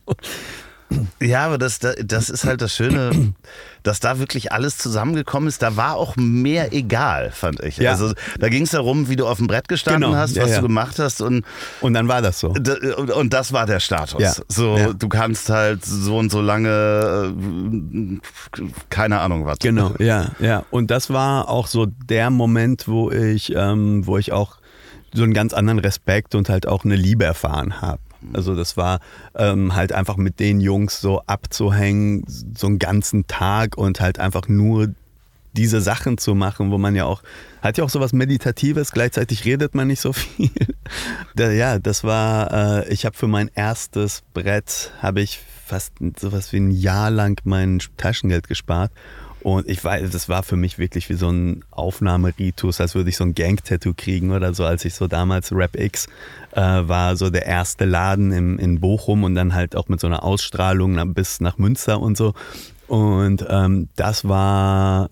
[1.19, 3.33] Ja, aber das, das ist halt das Schöne,
[3.81, 5.61] dass da wirklich alles zusammengekommen ist.
[5.63, 7.77] Da war auch mehr egal, fand ich.
[7.77, 7.91] Ja.
[7.91, 10.51] Also da ging es darum, wie du auf dem Brett gestanden Genau, hast, ja, was
[10.51, 10.57] ja.
[10.57, 11.43] du gemacht hast und,
[11.81, 12.49] Und dann war das so.
[12.49, 14.21] und, das war der Status.
[14.21, 14.33] Ja.
[14.47, 14.93] So, Ja.
[14.93, 17.33] du kannst halt so und so lange,
[18.57, 19.57] äh, keine Ahnung was.
[19.59, 20.63] Genau, ja, ja.
[20.69, 24.57] Und das war auch so der Moment, wo ich, ähm, wo ich auch
[25.13, 27.99] so einen ganz anderen Respekt und halt auch eine Liebe erfahren habe.
[28.33, 28.99] Also das war
[29.35, 34.47] ähm, halt einfach mit den Jungs so abzuhängen, so einen ganzen Tag und halt einfach
[34.47, 34.93] nur
[35.55, 37.23] diese Sachen zu machen, wo man ja auch,
[37.61, 40.51] hat ja auch sowas Meditatives, gleichzeitig redet man nicht so viel.
[41.37, 46.57] Ja, das war, äh, ich habe für mein erstes Brett, habe ich fast sowas wie
[46.57, 48.91] ein Jahr lang mein Taschengeld gespart.
[49.45, 53.17] Und ich weiß, das war für mich wirklich wie so ein Aufnahmeritus, als würde ich
[53.17, 56.07] so ein Gang-Tattoo kriegen oder so, als ich so damals Rap X
[56.53, 60.07] äh, war, so der erste Laden im, in Bochum und dann halt auch mit so
[60.07, 62.33] einer Ausstrahlung bis nach Münster und so.
[62.87, 65.11] Und ähm, das war,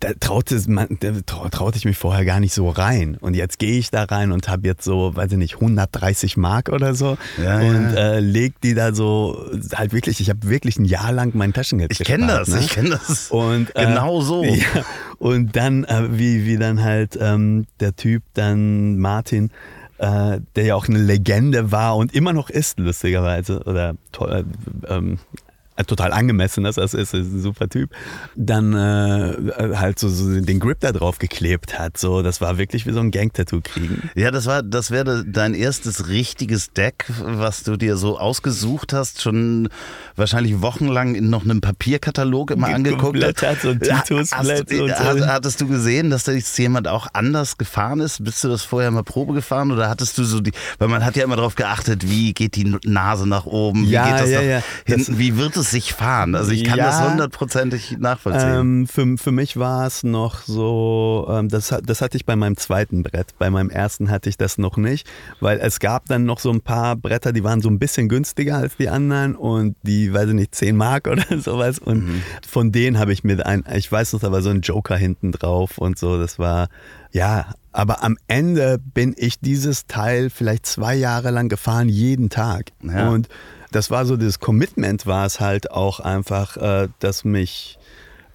[0.00, 3.16] da traute, man, da trau- traute ich mich vorher gar nicht so rein.
[3.20, 6.68] Und jetzt gehe ich da rein und habe jetzt so, weiß ich nicht, 130 Mark
[6.68, 7.18] oder so.
[7.42, 8.12] Ja, und ja.
[8.14, 11.90] Äh, leg die da so, halt wirklich, ich habe wirklich ein Jahr lang mein Taschengeld
[11.92, 12.60] Ich kenne das, ne?
[12.60, 13.30] ich kenne das.
[13.30, 14.44] Und, äh, genau so.
[14.44, 14.84] Ja,
[15.18, 19.50] und dann, äh, wie, wie dann halt ähm, der Typ, dann Martin,
[19.98, 24.44] äh, der ja auch eine Legende war und immer noch ist, lustigerweise, oder toll,
[24.88, 25.47] äh, ähm, äh,
[25.86, 27.90] total angemessen ist, das ist ein super Typ,
[28.34, 31.98] dann äh, halt so, so den Grip da drauf geklebt hat.
[31.98, 34.10] So, das war wirklich wie so ein Gang-Tattoo kriegen.
[34.14, 39.22] Ja, das war, das wäre dein erstes richtiges Deck, was du dir so ausgesucht hast,
[39.22, 39.68] schon
[40.16, 43.14] wahrscheinlich wochenlang in noch einem Papierkatalog immer angeguckt.
[43.14, 44.94] Geblättert, so ein Titusblatt Hast, und so.
[44.94, 48.22] hast, hattest du gesehen, dass da jetzt jemand auch anders gefahren ist?
[48.24, 51.16] Bist du das vorher mal Probe gefahren oder hattest du so die, weil man hat
[51.16, 54.40] ja immer darauf geachtet, wie geht die Nase nach oben, wie Ja, geht das ja,
[54.40, 54.62] nach ja.
[54.84, 56.34] hinten, wie wird es sich fahren?
[56.34, 56.86] Also ich kann Ja.
[56.86, 58.60] das hundertprozentig nachvollziehen.
[58.60, 62.56] Ähm, für, für mich war es noch so, ähm, das, das hatte ich bei meinem
[62.56, 63.34] zweiten Brett.
[63.38, 65.08] Bei meinem ersten hatte ich das noch nicht,
[65.40, 68.56] weil es gab dann noch so ein paar Bretter, die waren so ein bisschen günstiger
[68.58, 71.78] als die anderen und die, weiß ich nicht, 10 Mark oder sowas.
[71.78, 74.96] Und von denen habe ich mir ein, ich weiß noch, da war so ein Joker
[74.96, 76.18] hinten drauf und so.
[76.18, 76.68] Das war,
[77.12, 82.72] ja, aber am Ende bin ich dieses Teil vielleicht zwei Jahre lang gefahren, jeden Tag.
[82.82, 83.10] Ja.
[83.10, 83.28] Und
[83.72, 87.78] das war so, das Commitment war es halt auch einfach, äh, dass mich,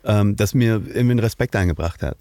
[0.06, 2.18] ähm, das mir irgendwie einen Respekt eingebracht hat.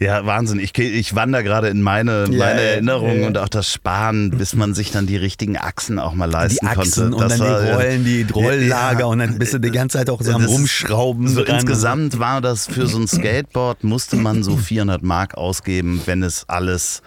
[0.00, 0.58] Ja, Wahnsinn.
[0.58, 3.26] Ich, ich wandere gerade in meine, Ja, meine Erinnerungen ja.
[3.28, 6.66] und auch das Sparen, bis man sich dann die richtigen Achsen auch mal Die leisten
[6.66, 7.24] Achsen konnte.
[7.24, 9.98] und dann war, die äh, Rollen, die Rolllager ja, und dann bist du die ganze
[9.98, 11.54] Zeit auch so am das Rumschrauben So dran.
[11.60, 16.44] insgesamt war das für so ein Skateboard, musste man so 400 Mark ausgeben, wenn es
[16.48, 17.00] alles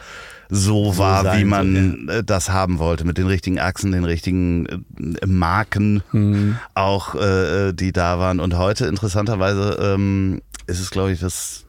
[0.49, 5.25] so war, wie man äh, das haben wollte, mit den richtigen Achsen, den richtigen äh,
[5.25, 6.57] Marken Hm.
[6.73, 8.39] auch, äh, die da waren.
[8.39, 11.65] Und heute interessanterweise ähm, ist es, glaube ich, das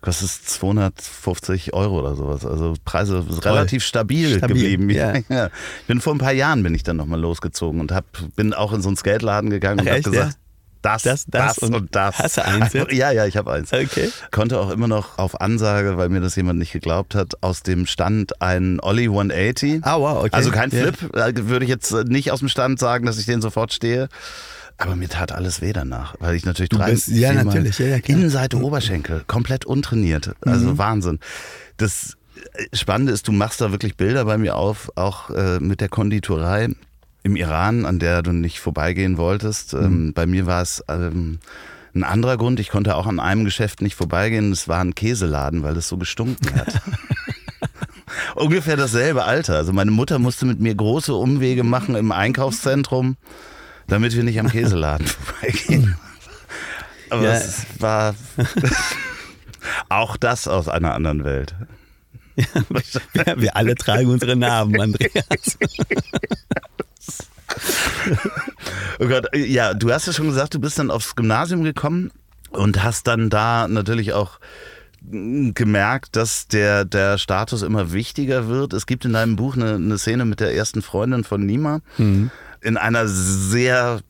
[0.00, 2.44] kostet es 250 Euro oder sowas.
[2.44, 4.90] Also Preise sind relativ stabil, Stabil, geblieben.
[4.90, 5.14] ja.
[5.30, 5.46] Ja.
[5.80, 8.04] Ich bin vor ein paar Jahren bin ich dann nochmal losgezogen und hab,
[8.36, 10.38] bin auch in so einen Skateladen gegangen Ach, und habe gesagt, ja?
[10.84, 12.18] Das, Das, das, das und, und das.
[12.18, 12.92] hast du eins jetzt?
[12.92, 13.72] Ja, ja, ich habe eins.
[13.72, 14.10] Okay.
[14.30, 17.86] Konnte auch immer noch auf Ansage, weil mir das jemand nicht geglaubt hat, aus dem
[17.86, 19.80] Stand einen Ollie 180.
[19.82, 20.30] Ah, wow, okay.
[20.32, 20.82] Also kein Ja.
[20.92, 23.72] Flip, äh, würde ich jetzt äh, nicht aus dem Stand sagen, dass ich den sofort
[23.72, 24.08] stehe.
[24.76, 27.86] Aber mir tat alles weh danach, weil ich natürlich Du drei, bist- ja, natürlich, ja,
[27.86, 28.18] ja, klar.
[28.18, 30.32] Innenseite Oberschenkel, komplett untrainiert.
[30.40, 30.78] Also Mhm.
[30.78, 31.20] Wahnsinn.
[31.76, 32.16] Das
[32.72, 36.68] Spannende ist, du machst da wirklich Bilder bei mir auf, auch äh, mit der Konditorei
[37.24, 39.72] im Iran, an der du nicht vorbeigehen wolltest.
[39.72, 39.84] Mhm.
[39.84, 41.40] Ähm, bei mir war es ähm,
[41.94, 42.60] ein anderer Grund.
[42.60, 44.52] Ich konnte auch an einem Geschäft nicht vorbeigehen.
[44.52, 46.80] Es war ein Käseladen, weil es so gestunken hat.
[48.36, 49.56] Ungefähr dasselbe Alter.
[49.56, 53.16] Also meine Mutter musste mit mir große Umwege machen im Einkaufszentrum,
[53.86, 55.96] damit wir nicht am Käseladen vorbeigehen.
[57.10, 57.32] Aber Ja.
[57.34, 58.14] es war
[59.88, 61.54] auch das aus einer anderen Welt.
[63.14, 65.56] Ja, wir alle tragen unsere Namen, Andreas.
[69.00, 72.12] Oh Gott, ja, du hast ja schon gesagt, du bist dann aufs Gymnasium gekommen
[72.50, 74.38] und hast dann da natürlich auch
[75.02, 78.72] mm, gemerkt, dass der, der Status immer wichtiger wird.
[78.72, 81.80] Es gibt in deinem Buch eine, eine Szene mit der ersten Freundin von Nima.
[82.64, 84.00] In einer sehr,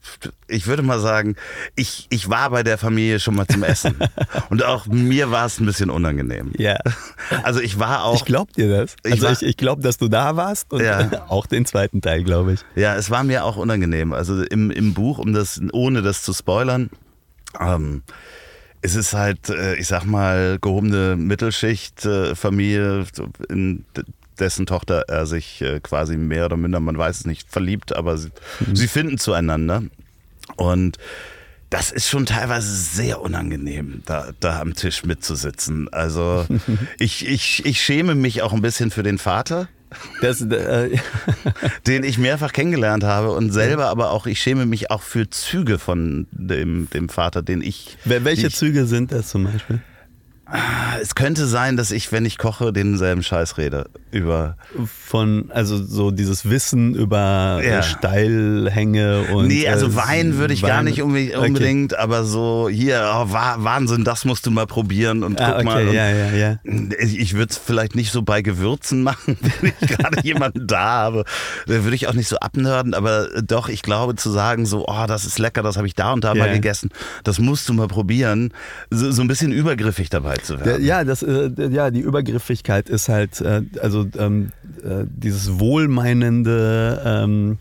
[0.47, 1.35] ich würde mal sagen,
[1.75, 3.97] ich, ich war bei der Familie schon mal zum Essen.
[4.49, 6.53] Und auch mir war es ein bisschen unangenehm.
[6.57, 6.79] Ja.
[7.43, 8.15] Also ich war auch.
[8.15, 8.95] Ich glaub dir das.
[9.05, 11.25] Ich Also war- ich, ich glaube, dass du da warst und Ja.
[11.29, 12.61] auch den zweiten Teil, glaube ich.
[12.77, 14.13] Ja, es war mir auch unangenehm.
[14.13, 16.91] Also im, im Buch, um das, ohne das zu spoilern,
[17.61, 18.03] ähm,
[18.83, 23.05] es ist halt, äh, ich sag mal, gehobene Mittelschicht, äh, Familie,
[23.49, 23.85] in
[24.39, 28.19] dessen Tochter er sich äh, quasi mehr oder minder, man weiß es nicht, verliebt, aber
[28.19, 28.31] sie,
[28.73, 29.83] sie finden zueinander.
[30.57, 30.99] Und
[31.71, 35.93] das ist schon teilweise sehr unangenehm, da, da am Tisch mitzusitzen.
[35.93, 36.47] Also
[36.99, 39.69] ich, ich, ich schäme mich auch ein bisschen für den Vater
[40.21, 40.91] Das, äh,
[41.87, 45.79] den ich mehrfach kennengelernt habe und selber aber auch, ich schäme mich auch für Züge
[45.79, 47.97] von dem, dem Vater, den ich.
[48.05, 49.81] wel- welche ich, Züge sind das zum Beispiel?
[51.03, 53.87] Es könnte sein, dass ich, wenn ich koche, denselben Scheiß rede.
[54.13, 54.57] Über.
[55.05, 57.83] Von, also so dieses Wissen über Ja.
[57.83, 59.49] Steilhänge und.
[59.49, 62.03] nee, also äh, Wein würde ich gar Wein- nicht unbedingt, Okay.
[62.03, 65.65] aber so, hier, oh, Wa- Wahnsinn, das musst du mal probieren und guck Ah, okay,
[65.65, 65.89] mal.
[65.89, 66.59] Und ja, ja, ja.
[67.01, 71.25] Ich, würde es vielleicht nicht so bei Gewürzen machen, wenn ich gerade jemanden da habe.
[71.67, 75.05] Da würde ich auch nicht so abnörden, aber doch, ich glaube zu sagen, so, oh,
[75.09, 76.45] das ist lecker, das habe ich da und da Ja.
[76.45, 76.91] mal gegessen,
[77.25, 78.53] das musst du mal probieren,
[78.91, 80.85] so, so ein bisschen übergriffig dabei zu werden.
[80.85, 84.53] ja, das, äh, ja, die Übergriffigkeit ist halt, äh, also ähm,
[84.83, 87.59] äh, dieses wohlmeinende ähm,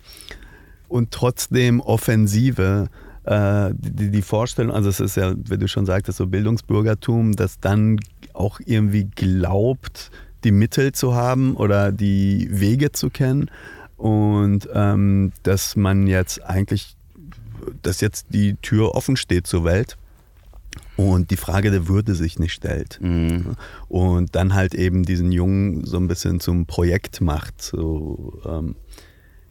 [0.88, 2.90] und trotzdem offensive.
[3.24, 7.60] Äh, die, die Vorstellung, also es ist ja, wie du schon sagtest, so Bildungsbürgertum, das
[7.60, 8.00] dann
[8.34, 10.12] auch irgendwie glaubt,
[10.44, 13.50] die Mittel zu haben oder die Wege zu kennen
[13.98, 16.98] und ähm, dass man jetzt eigentlich,
[17.82, 19.98] dass jetzt die Tür offen steht zur Welt
[20.96, 23.00] und die Frage der Würde sich nicht stellt.
[23.02, 23.56] Mhm.
[23.88, 28.76] Und dann halt eben diesen Jungen so ein bisschen zum Projekt macht, so, ähm,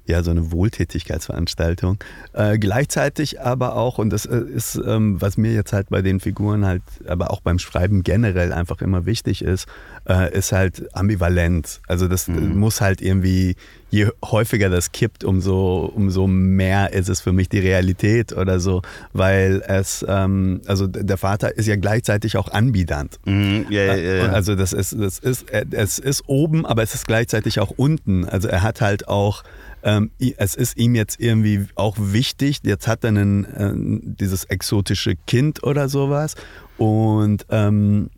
[0.07, 1.99] ja, so eine Wohltätigkeitsveranstaltung.
[2.33, 6.21] Äh, gleichzeitig aber auch, und das äh, ist, ähm, was mir jetzt halt bei den
[6.21, 9.67] Figuren halt, aber auch beim Schreiben generell einfach immer wichtig ist,
[10.09, 11.81] äh, ist halt Ambivalenz.
[11.87, 13.55] Also das äh, muss halt irgendwie,
[13.91, 18.83] je häufiger das kippt, umso, umso mehr ist es für mich die Realität oder so,
[19.13, 23.21] weil es, ähm, also der Vater ist ja gleichzeitig auch anbiedernd.
[23.25, 24.33] Mhm, ja, ja, ja.
[24.33, 28.25] Also das ist, das ist, äh, es ist oben, aber es ist gleichzeitig auch unten.
[28.25, 29.45] Also er hat halt auch,
[29.83, 33.73] ähm, es ist ihm jetzt irgendwie auch wichtig, jetzt hat er einen, äh,
[34.19, 36.35] dieses exotische Kind oder sowas.
[36.79, 38.11] Und ähm,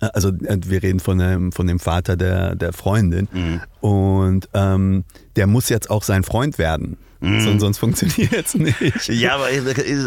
[0.00, 3.28] also äh, wir reden von dem, von dem Vater der, der Freundin.
[3.80, 5.04] Und ähm,
[5.36, 6.96] der muss jetzt auch sein Freund werden.
[7.22, 9.08] Sonst, sonst funktioniert es nicht.
[9.08, 9.60] Ja, aber ich,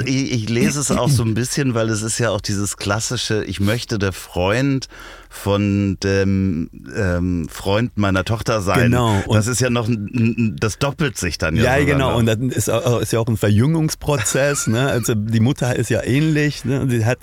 [0.07, 3.43] ich, ich lese es auch so ein bisschen, weil es ist ja auch dieses klassische,
[3.45, 4.87] ich möchte der Freund
[5.29, 8.91] von dem ähm, Freund meiner Tochter sein.
[8.91, 9.21] Genau.
[9.27, 11.63] Und- das ist ja noch, das doppelt sich dann ja.
[11.63, 12.17] Ja, sogar genau.
[12.17, 14.67] Und dann ist, auch, ist ja auch ein Verjüngungsprozess.
[14.67, 14.87] Ne?
[14.87, 16.65] Also die Mutter ist ja ähnlich.
[16.65, 16.87] Ne?
[16.89, 17.19] Sie hat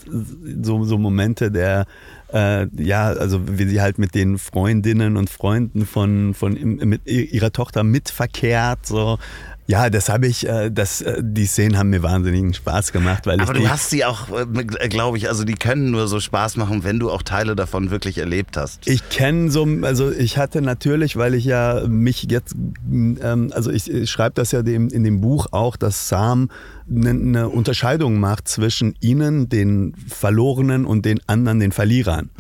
[0.62, 1.86] so, so Momente der,
[2.32, 7.52] äh, ja, also wie sie halt mit den Freundinnen und Freunden von, von mit ihrer
[7.52, 8.86] Tochter mitverkehrt.
[8.86, 9.18] So.
[9.70, 13.40] Ja, das habe ich, äh, das, äh, die Szenen haben mir wahnsinnigen Spaß gemacht, weil
[13.40, 14.26] Aber ich du hast sie auch,
[14.88, 18.18] glaube ich, also die können nur so Spaß machen, wenn du auch Teile davon wirklich
[18.18, 18.88] erlebt hast.
[18.88, 22.56] Ich kenne so, also ich hatte natürlich, weil ich ja mich jetzt,
[22.90, 26.50] ähm, also ich, schreibe das ja in dem Buch auch, dass Sam
[26.90, 32.30] eine, eine Unterscheidung macht zwischen ihnen, den Verlorenen, und den anderen, den Verlierern.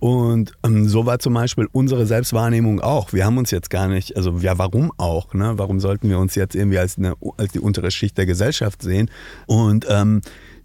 [0.00, 3.12] Und ähm, so war zum Beispiel unsere Selbstwahrnehmung auch.
[3.12, 5.34] Wir haben uns jetzt gar nicht, also ja, warum auch?
[5.34, 5.54] Ne?
[5.56, 9.10] Warum sollten wir uns jetzt irgendwie als, eine, als die untere Schicht der Gesellschaft sehen?
[9.46, 10.20] Und ähm,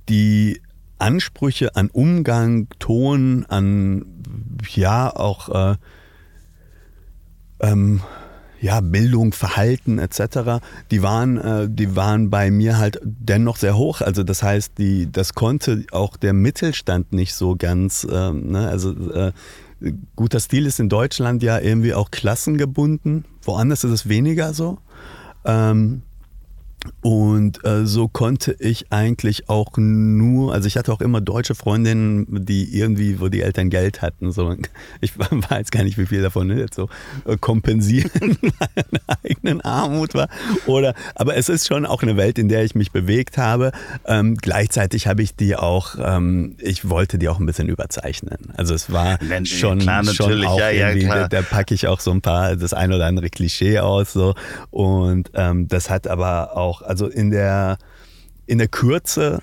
[0.10, 0.62] die
[1.00, 4.06] Ansprüche an Umgang, Ton, an
[4.74, 5.76] ja auch äh,
[7.60, 8.02] ähm,
[8.62, 14.02] ja, Bildung, Verhalten etc., die waren, äh, die waren bei mir halt dennoch sehr hoch.
[14.02, 18.68] Also das heißt, die, das konnte auch der Mittelstand nicht so ganz, äh, ne?
[18.68, 19.32] also äh,
[20.16, 23.26] guter Stil ist in Deutschland ja irgendwie auch klassengebunden.
[23.44, 24.80] Woanders ist es weniger so.
[25.46, 26.02] Ähm,
[27.02, 32.46] und äh, so konnte ich eigentlich auch nur, also ich hatte auch immer deutsche Freundinnen,
[32.46, 34.32] die irgendwie, wo die Eltern Geld hatten.
[34.32, 34.56] So.
[35.02, 36.90] Ich weiß gar nicht, wie viel davon jetzt so
[37.26, 40.28] äh, kompensieren meine eigenen Armut war.
[40.66, 43.72] Oder, aber es ist schon auch eine Welt, in der ich mich bewegt habe.
[44.06, 48.54] Ähm, gleichzeitig habe ich die auch, ähm, ich wollte die auch ein bisschen überzeichnen.
[48.56, 52.00] Also es war schon, klar, schon auch ja, irgendwie, ja, da, da packe ich auch
[52.00, 54.14] so ein paar, das ein oder andere Klischee aus.
[54.14, 54.36] So.
[54.72, 57.78] Und ähm, das hat aber auch auch, also in der,
[58.46, 59.42] in der Kürze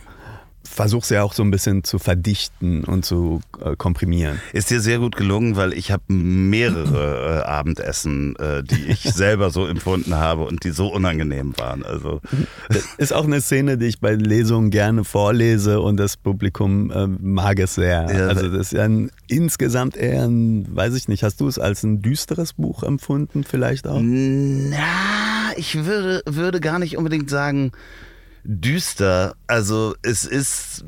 [0.64, 4.40] versuche sie auch so ein bisschen zu verdichten und zu äh, komprimieren.
[4.52, 9.50] Ist dir sehr gut gelungen, weil ich habe mehrere äh, Abendessen, äh, die ich selber
[9.50, 11.84] so empfunden habe und die so unangenehm waren.
[11.84, 12.20] Also
[12.68, 17.06] das ist auch eine Szene, die ich bei Lesungen gerne vorlese und das Publikum äh,
[17.06, 18.10] mag es sehr.
[18.10, 21.58] Ja, also das ist ja ein, insgesamt eher ein, weiß ich nicht, hast du es
[21.58, 24.00] als ein düsteres Buch empfunden vielleicht auch?
[24.02, 24.76] Na,
[25.56, 27.72] ich würde, würde gar nicht unbedingt sagen
[28.44, 29.34] düster.
[29.46, 30.84] Also es ist,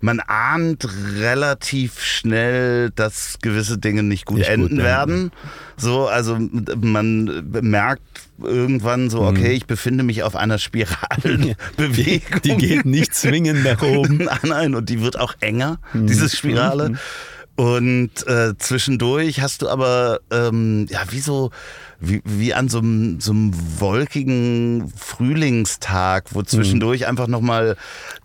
[0.00, 0.86] man ahnt
[1.18, 5.32] relativ schnell, dass gewisse Dinge nicht gut nicht enden gut werden.
[5.76, 6.38] So, also
[6.80, 8.02] man merkt
[8.42, 9.54] irgendwann so, okay, mhm.
[9.54, 11.56] ich befinde mich auf einer Spiralenbewegung.
[12.44, 14.18] Die, die geht nicht zwingend nach oben.
[14.18, 16.06] nein, nein, und die wird auch enger, mhm.
[16.06, 16.90] diese Spirale.
[16.90, 16.98] Mhm.
[17.56, 21.50] Und äh, zwischendurch hast du aber, ähm, ja, wie so
[22.00, 27.06] wie, wie an so einem, so einem wolkigen Frühlingstag, wo zwischendurch mhm.
[27.06, 27.76] einfach nochmal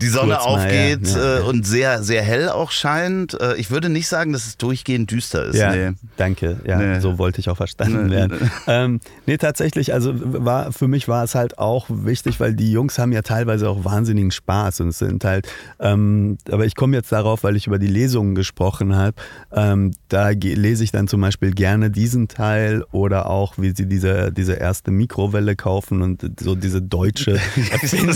[0.01, 1.35] die Sonne Kurz aufgeht mal, ja.
[1.35, 3.39] Ja, äh, und sehr, sehr hell auch scheint.
[3.39, 5.55] Äh, ich würde nicht sagen, dass es durchgehend düster ist.
[5.55, 5.91] Ja, nee.
[6.17, 6.59] danke.
[6.65, 6.99] Ja, nee.
[6.99, 8.15] so wollte ich auch verstanden nee.
[8.15, 8.51] werden.
[8.67, 12.99] Ähm, nee, tatsächlich, also war, für mich war es halt auch wichtig, weil die Jungs
[12.99, 15.47] haben ja teilweise auch wahnsinnigen Spaß und sind halt,
[15.79, 19.15] ähm, aber ich komme jetzt darauf, weil ich über die Lesungen gesprochen habe.
[19.51, 24.31] Ähm, da lese ich dann zum Beispiel gerne diesen Teil oder auch wie sie diese,
[24.33, 27.39] diese erste Mikrowelle kaufen und so diese deutsche
[27.71, 28.13] Erfindung,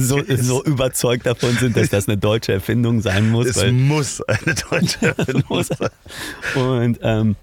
[0.00, 3.48] so, so überzeugt davon sind, dass das eine deutsche Erfindung sein muss.
[3.48, 5.90] Es muss eine deutsche Erfindung sein.
[6.54, 7.36] Und ähm,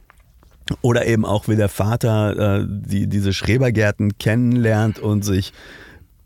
[0.82, 5.52] oder eben auch wie der Vater äh, die, diese Schrebergärten kennenlernt und sich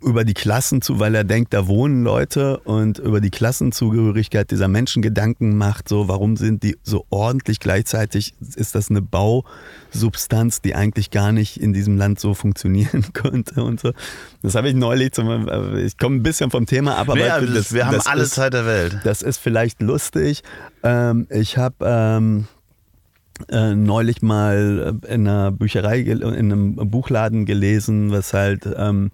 [0.03, 4.67] über die Klassen zu, weil er denkt, da wohnen Leute und über die Klassenzugehörigkeit dieser
[4.67, 10.75] Menschen Gedanken macht, so warum sind die so ordentlich gleichzeitig ist das eine Bausubstanz, die
[10.75, 13.93] eigentlich gar nicht in diesem Land so funktionieren könnte und so.
[14.41, 17.73] Das habe ich neulich zum ich komme ein bisschen vom Thema ab, aber ja, das,
[17.73, 18.99] wir haben alle ist, Zeit der Welt.
[19.03, 20.43] Das ist vielleicht lustig.
[20.83, 22.47] Ähm, ich habe ähm,
[23.49, 29.11] äh, neulich mal in einer Bücherei, in einem Buchladen gelesen, was halt ähm,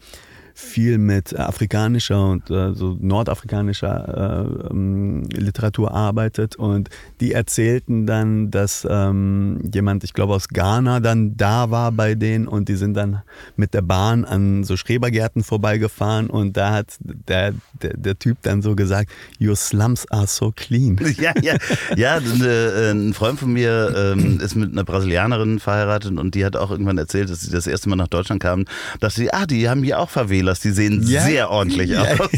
[0.59, 6.57] viel mit afrikanischer und äh, so nordafrikanischer äh, ähm, Literatur arbeitet.
[6.57, 6.89] Und
[7.21, 12.47] die erzählten dann, dass ähm, jemand, ich glaube aus Ghana, dann da war bei denen.
[12.47, 13.21] Und die sind dann
[13.55, 16.29] mit der Bahn an so Schrebergärten vorbeigefahren.
[16.29, 20.99] Und da hat der, der, der Typ dann so gesagt, your slums are so clean.
[21.19, 21.55] Ja, ja,
[21.97, 26.17] ja, äh, ein Freund von mir ähm, ist mit einer Brasilianerin verheiratet.
[26.17, 28.65] Und die hat auch irgendwann erzählt, dass sie das erste Mal nach Deutschland kamen,
[28.99, 31.21] dass sie, ah, die haben hier auch Verwähler Gorillas, die sehen ja.
[31.21, 32.01] sehr ordentlich ja.
[32.01, 32.29] aus.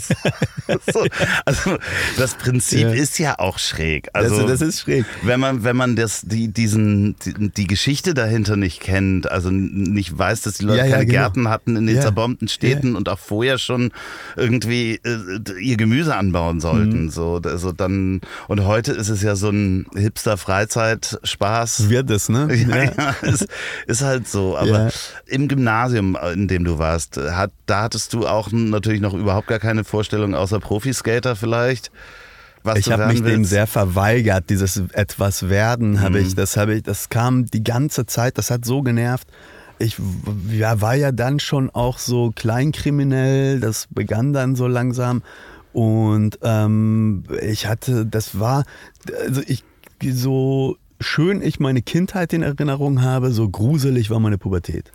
[0.93, 1.05] so,
[1.45, 1.77] also
[2.17, 2.91] das Prinzip ja.
[2.91, 4.09] ist ja auch schräg.
[4.13, 5.05] Also das, das, ist schräg.
[5.23, 10.17] Wenn man, wenn man das, die, diesen, die, die Geschichte dahinter nicht kennt, also nicht
[10.17, 11.19] weiß, dass die Leute keine genau.
[11.19, 13.91] Gärten hatten in den zerbombten Städten und auch vorher schon
[14.35, 17.05] irgendwie äh, ihr Gemüse anbauen sollten.
[17.05, 17.09] Mhm.
[17.09, 21.89] So, also dann, und heute ist es ja so ein Hipster-Freizeitspaß.
[21.89, 22.49] Wird es, ne?
[22.71, 23.15] Ja.
[23.21, 23.47] ist,
[23.87, 24.57] ist halt so.
[24.57, 24.91] Aber
[25.25, 29.59] im Gymnasium, in dem du warst, hat, da hattest du auch natürlich noch überhaupt gar
[29.59, 31.91] keine Vorstellung, außer Profiskater vielleicht?
[32.63, 33.35] Was ich habe mich willst?
[33.35, 35.99] dem sehr verweigert, dieses etwas werden, mhm.
[35.99, 39.27] habe ich, das habe ich, das kam die ganze Zeit, das hat so genervt.
[39.77, 39.97] Ich
[40.49, 45.21] ja, war ja dann schon auch so kleinkriminell, das begann dann so langsam
[45.73, 48.63] und ähm, ich hatte, das war,
[49.25, 49.65] also ich
[50.01, 54.91] so schön ich meine Kindheit in Erinnerung habe, so gruselig war meine Pubertät.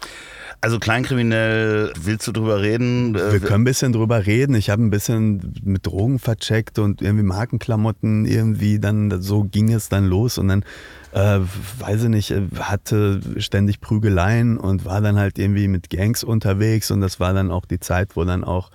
[0.60, 3.14] Also kleinkriminell, willst du drüber reden?
[3.14, 4.54] Wir äh, können ein bisschen drüber reden.
[4.54, 9.88] Ich habe ein bisschen mit Drogen vercheckt und irgendwie Markenklamotten irgendwie dann, so ging es
[9.88, 10.64] dann los und dann,
[11.12, 11.40] äh,
[11.78, 17.00] weiß ich nicht, hatte ständig Prügeleien und war dann halt irgendwie mit Gangs unterwegs und
[17.00, 18.70] das war dann auch die Zeit, wo dann auch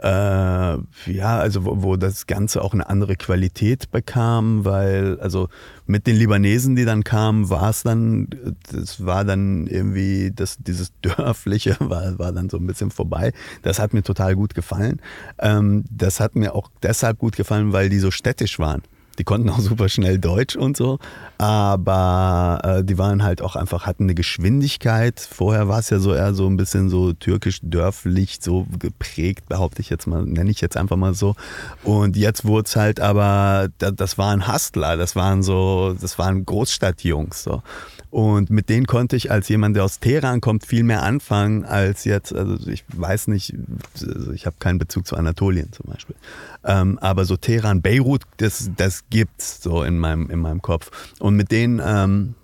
[0.00, 5.48] äh, ja, also wo, wo das Ganze auch eine andere Qualität bekam, weil also
[5.86, 8.28] mit den Libanesen, die dann kamen, war es dann,
[8.70, 13.32] das war dann irgendwie, das, dieses Dörfliche war, war dann so ein bisschen vorbei.
[13.62, 15.00] Das hat mir total gut gefallen.
[15.38, 18.82] Ähm, das hat mir auch deshalb gut gefallen, weil die so städtisch waren.
[19.18, 20.98] Die konnten auch super schnell Deutsch und so,
[21.38, 25.20] aber äh, die waren halt auch einfach, hatten eine Geschwindigkeit.
[25.20, 29.90] Vorher war es ja so eher so ein bisschen so türkisch-dörflich, so geprägt, behaupte ich
[29.90, 31.34] jetzt mal, nenne ich jetzt einfach mal so.
[31.82, 37.42] Und jetzt wurde es halt aber, das waren Hustler, das waren so, das waren Großstadtjungs.
[37.42, 37.62] So.
[38.10, 42.04] Und mit denen konnte ich als jemand, der aus Teheran kommt, viel mehr anfangen als
[42.04, 43.54] jetzt, also ich weiß nicht,
[44.00, 46.16] also ich habe keinen Bezug zu Anatolien zum Beispiel.
[46.64, 50.90] Ähm, aber so Teheran, Beirut, das, das gibt's so in meinem, in meinem Kopf.
[51.18, 52.34] Und mit denen, ähm,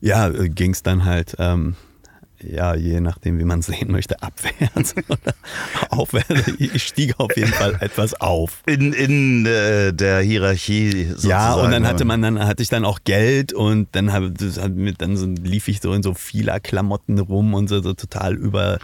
[0.00, 1.76] ja, ging es dann halt, ähm,
[2.42, 5.34] ja, je nachdem, wie man sehen möchte, abwärts oder
[5.90, 6.52] aufwärts.
[6.58, 8.62] Ich stieg auf jeden Fall etwas auf.
[8.66, 11.28] In, in äh, der Hierarchie sozusagen.
[11.28, 14.24] Ja, und dann hatte man dann, hatte ich dann auch Geld und dann, hab,
[14.98, 18.78] dann so, lief ich so in so vieler Klamotten rum und so, so total über,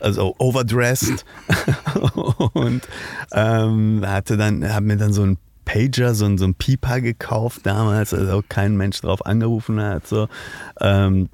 [0.00, 1.24] also overdressed
[2.52, 2.82] und
[3.32, 7.62] ähm, hatte dann, hab mir dann so ein Pager, so ein, so ein Pieper gekauft
[7.64, 10.06] damals, also kein Mensch drauf angerufen hat.
[10.06, 10.28] So.
[10.80, 11.28] Ähm,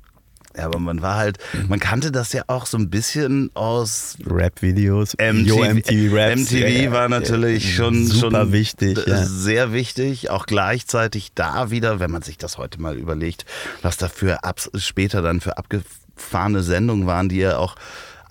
[0.57, 1.38] ja, aber man war halt,
[1.68, 6.53] man kannte das ja auch so ein bisschen aus Rap-Videos, MTV, MTV, Raps.
[6.53, 9.24] MTV war natürlich ja, schon, super schon wichtig, ja.
[9.24, 10.30] sehr wichtig.
[10.30, 13.44] Auch gleichzeitig da wieder, wenn man sich das heute mal überlegt,
[13.82, 14.38] was da für
[14.76, 17.76] später dann für abgefahrene Sendungen waren, die ja auch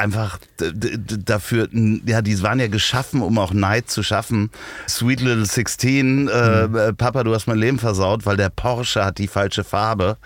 [0.02, 1.70] einfach dafür,
[2.06, 4.50] ja, die waren ja geschaffen, um auch Neid zu schaffen.
[4.90, 6.76] Sweet Little 16, äh, mhm.
[6.76, 10.18] Äh, Papa, du hast mein Leben versaut, weil der Porsche hat die falsche Farbe.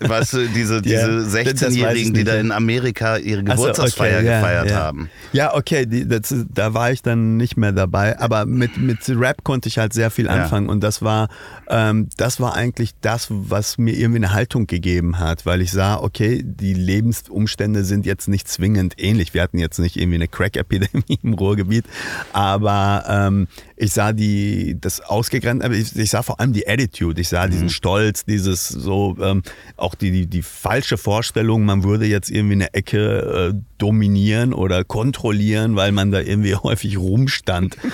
[0.00, 4.76] Weißt du, diese, diese 16-Jährigen, die da in Amerika ihre Geburtstagsfeier so, okay, gefeiert ja.
[4.76, 5.10] haben.
[5.32, 9.44] Ja, okay, die, das, da war ich dann nicht mehr dabei, aber mit, mit Rap
[9.44, 10.72] konnte ich halt sehr viel anfangen ja.
[10.72, 11.28] und das war,
[11.68, 15.96] ähm, das war eigentlich das, was mir irgendwie eine Haltung gegeben hat, weil ich sah,
[15.96, 19.34] okay, die Lebensumstände sind jetzt nicht zwingend ähnlich ähnlich.
[19.34, 21.84] Wir hatten jetzt nicht irgendwie eine Crack-Epidemie im Ruhrgebiet,
[22.32, 27.20] aber ähm, ich sah die, das ausgegrenzt, aber ich, ich, sah vor allem die Attitude,
[27.20, 27.50] ich sah mhm.
[27.50, 29.42] diesen Stolz, dieses so, ähm,
[29.76, 34.84] auch die, die, die falsche Vorstellung, man würde jetzt irgendwie eine Ecke äh, dominieren oder
[34.84, 37.76] kontrollieren, weil man da irgendwie häufig rumstand.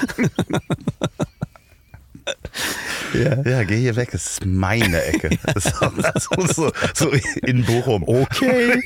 [3.13, 3.43] Ja.
[3.43, 5.31] ja, geh hier weg, es ist meine Ecke.
[5.81, 7.13] Auch, so, so,
[7.43, 8.03] in Bochum.
[8.07, 8.81] Okay.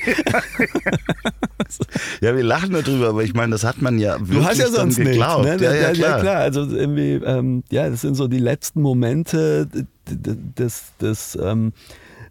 [2.21, 4.67] Ja, wir lachen darüber, aber ich meine, das hat man ja wirklich Du hast ja
[4.69, 5.45] sonst geglaubt.
[5.45, 5.65] Nicht, ne?
[5.65, 6.09] ja, ja, klar.
[6.09, 6.37] ja, klar.
[6.37, 9.67] Also irgendwie, ähm, ja, das sind so die letzten Momente
[10.07, 11.73] des, des ähm,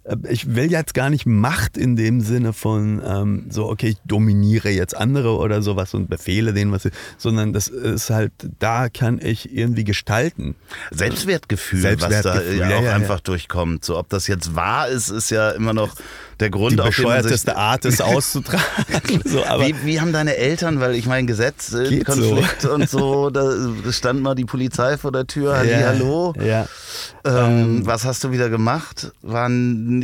[0.09, 3.99] äh, ich will jetzt gar nicht Macht in dem Sinne von ähm, so, okay, ich
[4.05, 9.21] dominiere jetzt andere oder sowas und befehle denen was, sondern das ist halt, da kann
[9.23, 10.55] ich irgendwie gestalten.
[10.91, 13.25] Selbstwertgefühl, Selbstwertgefühl was da ja, auch ja, einfach ja.
[13.25, 13.85] durchkommt.
[13.85, 15.95] So, ob das jetzt wahr ist, ist ja immer noch
[16.41, 18.63] der Grund, die bescheuerteste Art, es auszutragen.
[19.25, 21.71] so, wie, wie, haben deine Eltern, weil ich meine, Gesetz,
[22.05, 22.73] Konflikt so.
[22.73, 23.53] und so, da
[23.91, 26.35] stand mal die Polizei vor der Tür, Halli, ja, hallo.
[26.39, 26.67] Ja.
[27.25, 29.13] Ähm, ähm, was hast du wieder gemacht?
[29.23, 29.49] War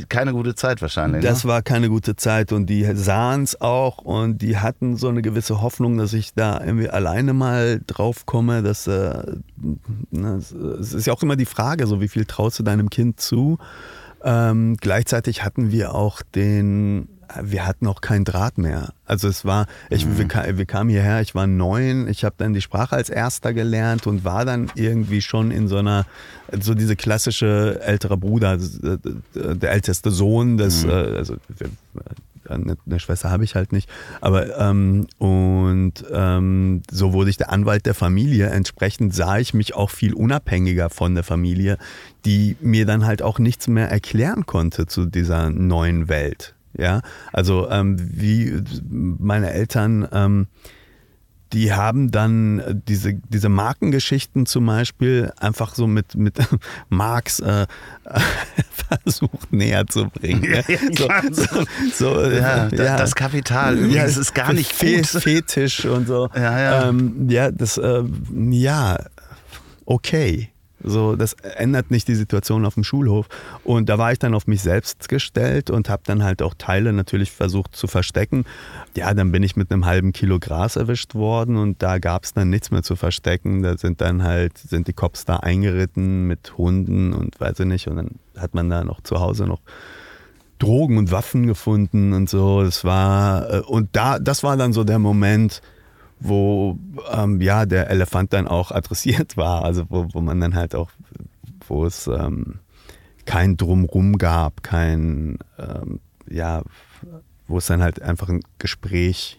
[0.08, 1.22] keine gute Zeit wahrscheinlich.
[1.22, 1.50] Das ne?
[1.50, 5.60] war keine gute Zeit und die sahen es auch und die hatten so eine gewisse
[5.62, 8.62] Hoffnung, dass ich da irgendwie alleine mal drauf komme.
[8.62, 9.22] Dass, äh,
[10.10, 10.40] ne,
[10.80, 13.58] es ist ja auch immer die Frage, so wie viel traust du deinem Kind zu?
[14.24, 17.08] Ähm, gleichzeitig hatten wir auch den,
[17.42, 18.94] wir hatten auch keinen Draht mehr.
[19.04, 20.18] Also es war, ich, mhm.
[20.18, 24.06] wir, wir, kamen hierher, ich war neun, ich habe dann die Sprache als erster gelernt
[24.06, 26.06] und war dann irgendwie schon in so einer,
[26.58, 28.58] so diese klassische ältere Bruder,
[29.34, 30.90] der älteste Sohn des, mhm.
[30.90, 31.36] Äh, also
[32.48, 33.88] eine, eine Schwester habe ich halt nicht.
[34.20, 38.48] Aber ähm, und ähm, so wurde ich der Anwalt der Familie.
[38.48, 41.78] Entsprechend sah ich mich auch viel unabhängiger von der Familie,
[42.24, 46.54] die mir dann halt auch nichts mehr erklären konnte zu dieser neuen Welt.
[46.76, 50.48] Ja, also ähm, wie meine Eltern ähm,
[51.54, 56.36] die haben dann äh, diese, diese Markengeschichten zum Beispiel einfach so mit, mit
[56.88, 57.66] Marx äh,
[58.88, 60.44] versucht näher zu bringen.
[60.44, 65.06] Ja, so, so, so, äh, ja, ja, das Kapital, ja, ist gar nicht gut.
[65.06, 66.28] Fetisch und so.
[66.34, 66.88] Ja, ja.
[66.88, 68.02] Ähm, ja, das, äh,
[68.50, 68.98] ja,
[69.84, 70.50] okay.
[70.84, 73.26] So, das ändert nicht die Situation auf dem Schulhof.
[73.64, 76.92] Und da war ich dann auf mich selbst gestellt und habe dann halt auch Teile
[76.92, 78.44] natürlich versucht zu verstecken.
[78.96, 82.34] Ja, dann bin ich mit einem halben Kilo Gras erwischt worden und da gab es
[82.34, 83.62] dann nichts mehr zu verstecken.
[83.62, 87.88] Da sind dann halt, sind die Cops da eingeritten mit Hunden und weiß ich nicht.
[87.88, 89.60] Und dann hat man da noch zu Hause noch
[90.58, 92.62] Drogen und Waffen gefunden und so.
[92.62, 95.62] Das war, äh, und da, das war dann so der Moment,
[96.24, 96.78] wo
[97.12, 100.90] ähm, ja der Elefant dann auch adressiert war, also wo, wo man dann halt auch,
[101.68, 102.60] wo es ähm,
[103.26, 106.62] kein Drumrum gab, kein ähm, ja,
[107.46, 109.38] wo es dann halt einfach ein Gespräch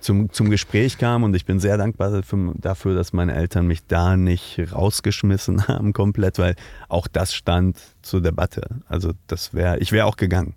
[0.00, 2.22] zum, zum Gespräch kam und ich bin sehr dankbar
[2.54, 6.54] dafür, dass meine Eltern mich da nicht rausgeschmissen haben komplett, weil
[6.88, 8.80] auch das stand zur Debatte.
[8.88, 10.54] Also das wäre, ich wäre auch gegangen.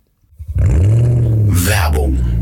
[0.57, 2.40] Werbung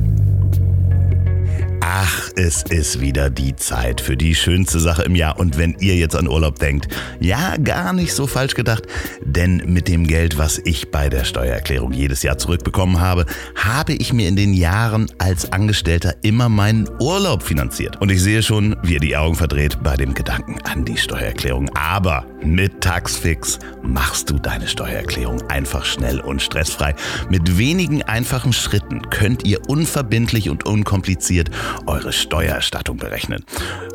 [1.91, 5.39] Ach, es ist wieder die Zeit für die schönste Sache im Jahr.
[5.39, 6.87] Und wenn ihr jetzt an Urlaub denkt,
[7.19, 8.83] ja, gar nicht so falsch gedacht.
[9.23, 13.25] Denn mit dem Geld, was ich bei der Steuererklärung jedes Jahr zurückbekommen habe,
[13.55, 17.99] habe ich mir in den Jahren als Angestellter immer meinen Urlaub finanziert.
[17.99, 21.71] Und ich sehe schon, wie ihr die Augen verdreht bei dem Gedanken an die Steuererklärung.
[21.75, 26.95] Aber mit Taxfix machst du deine Steuererklärung einfach schnell und stressfrei.
[27.29, 31.49] Mit wenigen einfachen Schritten könnt ihr unverbindlich und unkompliziert
[31.85, 33.45] eure Steuererstattung berechnen.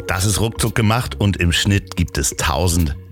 [0.06, 2.36] Das ist ruckzuck gemacht und im Schnitt gibt es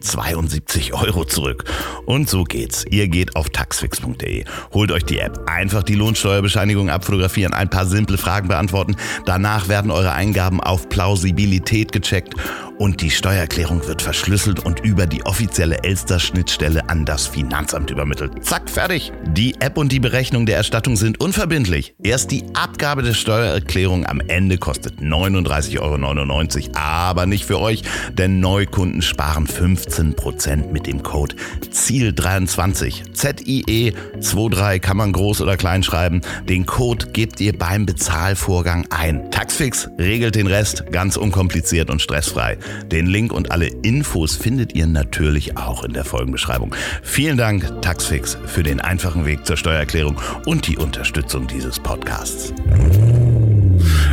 [0.03, 1.65] 1072 Euro zurück.
[2.07, 2.85] Und so geht's.
[2.91, 8.19] Ihr geht auf taxfix.de, holt euch die App, einfach die Lohnsteuerbescheinigung abfotografieren, ein paar simple
[8.19, 8.97] Fragen beantworten.
[9.25, 12.35] Danach werden eure Eingaben auf Plausibilität gecheckt
[12.79, 18.45] und die Steuererklärung wird verschlüsselt und über die offizielle Elster-Schnittstelle an das Finanzamt übermittelt.
[18.45, 19.13] Zack, fertig.
[19.25, 21.95] Die App und die Berechnung der Erstattung sind unverbindlich.
[22.03, 27.83] Erst die Abgabe der Steuererklärung am Ende kostet 39,99 Euro, aber nicht für euch,
[28.13, 29.47] denn Neukunden sparen
[29.93, 31.37] 15% mit dem Code
[31.71, 33.13] ZIEL23.
[33.13, 36.23] Z-I-E 23 kann man groß oder klein schreiben.
[36.49, 39.31] Den Code gebt ihr beim Bezahlvorgang ein.
[39.31, 42.59] Taxfix regelt den Rest ganz unkompliziert und stressfrei.
[42.91, 46.75] Den Link und alle Infos findet ihr natürlich auch in der Folgenbeschreibung.
[47.03, 52.53] Vielen Dank, Taxfix, für den einfachen Weg zur Steuererklärung und die Unterstützung dieses Podcasts.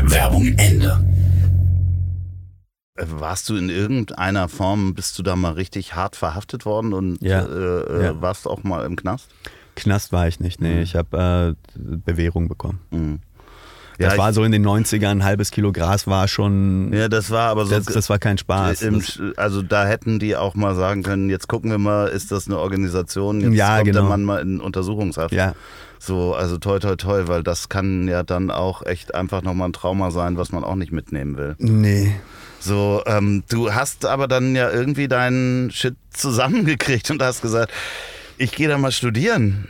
[0.03, 1.18] Werbung Ende.
[3.01, 7.41] Warst du in irgendeiner Form, bist du da mal richtig hart verhaftet worden und ja.
[7.41, 8.21] Äh, äh ja.
[8.21, 9.29] warst auch mal im Knast?
[9.75, 10.75] Knast war ich nicht, nee.
[10.75, 10.81] Mhm.
[10.81, 12.79] Ich habe äh, Bewährung bekommen.
[12.91, 13.19] Mhm.
[13.97, 16.93] Das ja, war so in den 90ern, ein halbes Kilo Gras war schon.
[16.93, 17.75] Ja, das war aber so.
[17.75, 18.81] Das, das war kein Spaß.
[18.83, 19.03] Im,
[19.35, 22.57] also da hätten die auch mal sagen können, jetzt gucken wir mal, ist das eine
[22.59, 23.41] Organisation?
[23.41, 23.99] Jetzt ja, kommt genau.
[23.99, 25.33] der Mann mal in Untersuchungshaft.
[25.33, 25.53] Ja.
[25.99, 29.73] So, also toi toi toi, weil das kann ja dann auch echt einfach nochmal ein
[29.73, 31.55] Trauma sein, was man auch nicht mitnehmen will.
[31.59, 32.15] Nee.
[32.61, 37.71] So, ähm, du hast aber dann ja irgendwie deinen Shit zusammengekriegt und hast gesagt,
[38.37, 39.67] ich gehe da mal studieren.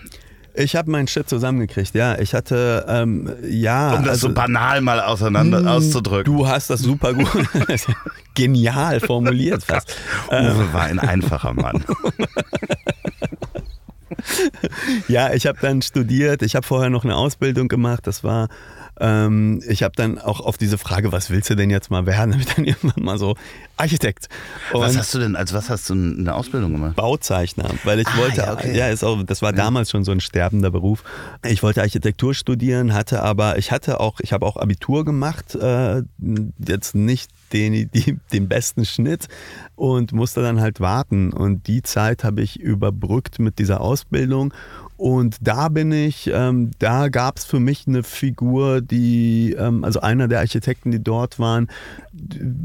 [0.56, 2.20] Ich habe meinen Shit zusammengekriegt, ja.
[2.20, 3.94] Ich hatte, ähm, ja.
[3.94, 6.34] Um das also, so banal mal auseinander mh, auszudrücken.
[6.34, 7.30] Du hast das super gut,
[8.34, 9.96] genial formuliert fast.
[10.30, 11.84] Uwe war ein einfacher Mann.
[15.08, 16.42] ja, ich habe dann studiert.
[16.42, 18.08] Ich habe vorher noch eine Ausbildung gemacht.
[18.08, 18.48] Das war
[19.00, 22.34] ähm, ich habe dann auch auf diese Frage, was willst du denn jetzt mal werden,
[22.34, 23.36] habe ich dann irgendwann mal so
[23.78, 24.28] Architekt.
[24.74, 26.96] Und was hast du denn, als was hast du eine Ausbildung gemacht?
[26.96, 28.78] Bauzeichner, weil ich ah, wollte, ja, okay.
[28.78, 29.58] ja ist auch, das war ja.
[29.58, 31.04] damals schon so ein sterbender Beruf.
[31.46, 36.04] Ich wollte Architektur studieren, hatte aber, ich hatte auch, ich habe auch Abitur gemacht, äh,
[36.58, 39.28] jetzt nicht den, die, den besten Schnitt
[39.76, 41.34] und musste dann halt warten.
[41.34, 44.54] Und die Zeit habe ich überbrückt mit dieser Ausbildung
[45.00, 50.02] und da bin ich, ähm, da gab es für mich eine Figur, die, ähm, also
[50.02, 51.70] einer der Architekten, die dort waren,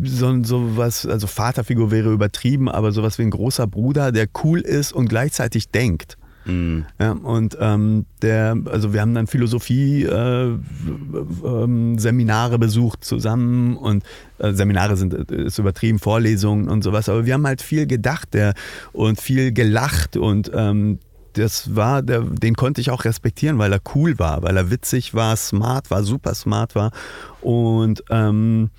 [0.03, 4.61] so, so was, also Vaterfigur wäre übertrieben, aber sowas wie ein großer Bruder, der cool
[4.63, 6.19] ist und gleichzeitig denkt.
[6.47, 6.85] Mhm.
[7.01, 14.05] Ja, und ähm, der, also wir haben dann Philosophie äh, äh, Seminare besucht zusammen und
[14.39, 18.55] äh, Seminare sind ist übertrieben, Vorlesungen und sowas, aber wir haben halt viel gedacht der,
[18.93, 20.99] und viel gelacht und ähm,
[21.35, 25.15] das war, der, den konnte ich auch respektieren, weil er cool war, weil er witzig
[25.15, 26.93] war, smart war, super smart war.
[27.41, 28.71] Und ähm,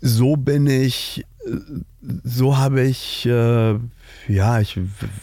[0.00, 1.24] so bin ich,
[2.24, 3.74] so habe ich, äh,
[4.28, 4.78] ja, ich,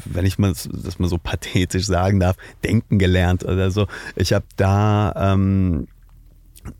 [0.06, 3.88] wenn ich mal das mal so pathetisch sagen darf, denken gelernt oder so.
[4.16, 5.88] Ich habe da ähm,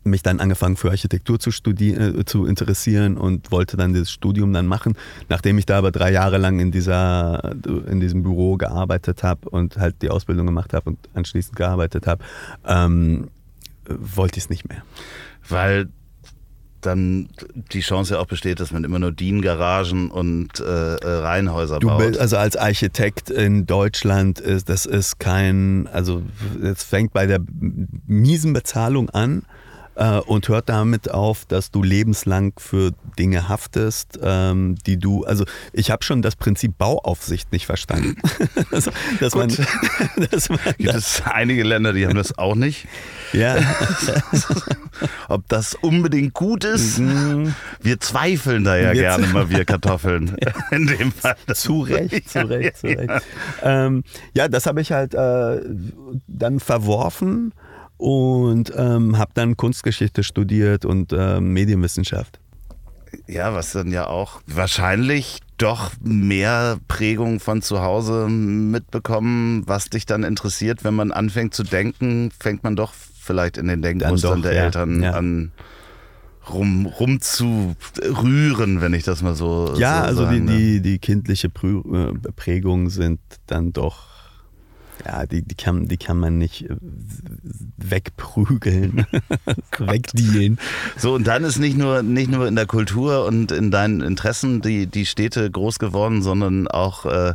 [0.04, 4.52] mich dann angefangen für Architektur zu studieren, äh, zu interessieren und wollte dann das Studium
[4.52, 4.96] dann machen.
[5.28, 7.56] Nachdem ich da aber drei Jahre lang in dieser,
[7.86, 12.24] in diesem Büro gearbeitet habe und halt die Ausbildung gemacht habe und anschließend gearbeitet habe,
[12.66, 13.28] ähm,
[13.88, 14.82] wollte ich es nicht mehr.
[15.48, 15.88] Weil
[16.80, 17.28] dann
[17.72, 21.88] die Chance ja auch besteht, dass man immer nur DIN-Garagen und äh, äh Reihenhäuser du
[21.88, 22.18] baut.
[22.18, 26.22] Also als Architekt in Deutschland ist das ist kein, also
[26.62, 27.40] es fängt bei der
[28.06, 29.42] miesen Bezahlung an
[29.94, 35.90] und hört damit auf, dass du lebenslang für Dinge haftest, ähm, die du, also ich
[35.90, 38.16] habe schon das Prinzip Bauaufsicht nicht verstanden.
[38.70, 38.88] das,
[39.20, 39.48] dass man,
[40.30, 42.86] dass man Gibt es einige Länder, die haben das auch nicht.
[43.32, 43.56] Ja.
[45.28, 46.98] Ob das unbedingt gut ist?
[46.98, 47.54] Mhm.
[47.80, 50.36] Wir zweifeln da ja wir gerne mal, wir Kartoffeln.
[50.70, 51.36] In dem Fall.
[51.54, 53.24] Zu Recht, zu Recht, zu Recht.
[53.62, 55.60] Ähm, ja, das habe ich halt äh,
[56.26, 57.52] dann verworfen
[58.00, 62.40] und ähm, habe dann Kunstgeschichte studiert und äh, Medienwissenschaft.
[63.26, 70.06] Ja, was dann ja auch wahrscheinlich doch mehr Prägung von zu Hause mitbekommen, was dich
[70.06, 74.54] dann interessiert, wenn man anfängt zu denken, fängt man doch vielleicht in den Denkmustern der
[74.54, 75.12] ja, Eltern ja.
[75.12, 75.52] an
[76.48, 82.30] rum, rumzurühren, wenn ich das mal so Ja, so also die, die, die kindliche äh,
[82.34, 84.09] Prägung sind dann doch
[85.04, 86.76] ja, die, die, kann, die kann man nicht äh,
[87.76, 89.06] wegprügeln,
[89.78, 90.58] wegdealen.
[90.96, 94.60] So, und dann ist nicht nur, nicht nur in der Kultur und in deinen Interessen
[94.60, 97.34] die, die Städte groß geworden, sondern auch äh,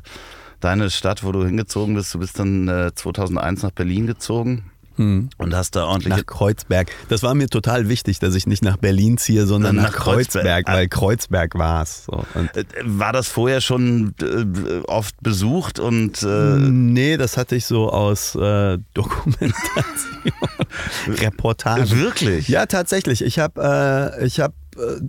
[0.59, 2.13] deine Stadt, wo du hingezogen bist.
[2.13, 4.71] Du bist dann äh, 2001 nach Berlin gezogen.
[4.97, 5.29] Hm.
[5.37, 6.15] Und hast da ordentlich.
[6.15, 6.89] Nach Kreuzberg.
[7.09, 10.65] Das war mir total wichtig, dass ich nicht nach Berlin ziehe, sondern nach, nach Kreuzberg,
[10.65, 12.05] Kreuzberg, weil Kreuzberg war es.
[12.05, 12.25] So.
[12.33, 16.23] Äh, war das vorher schon äh, oft besucht und.
[16.23, 19.53] Äh nee, das hatte ich so aus äh, Dokumentation,
[21.07, 21.91] Reportage.
[21.91, 22.47] Wirklich?
[22.47, 23.21] Ja, tatsächlich.
[23.21, 25.01] Ich habe äh, hab, äh,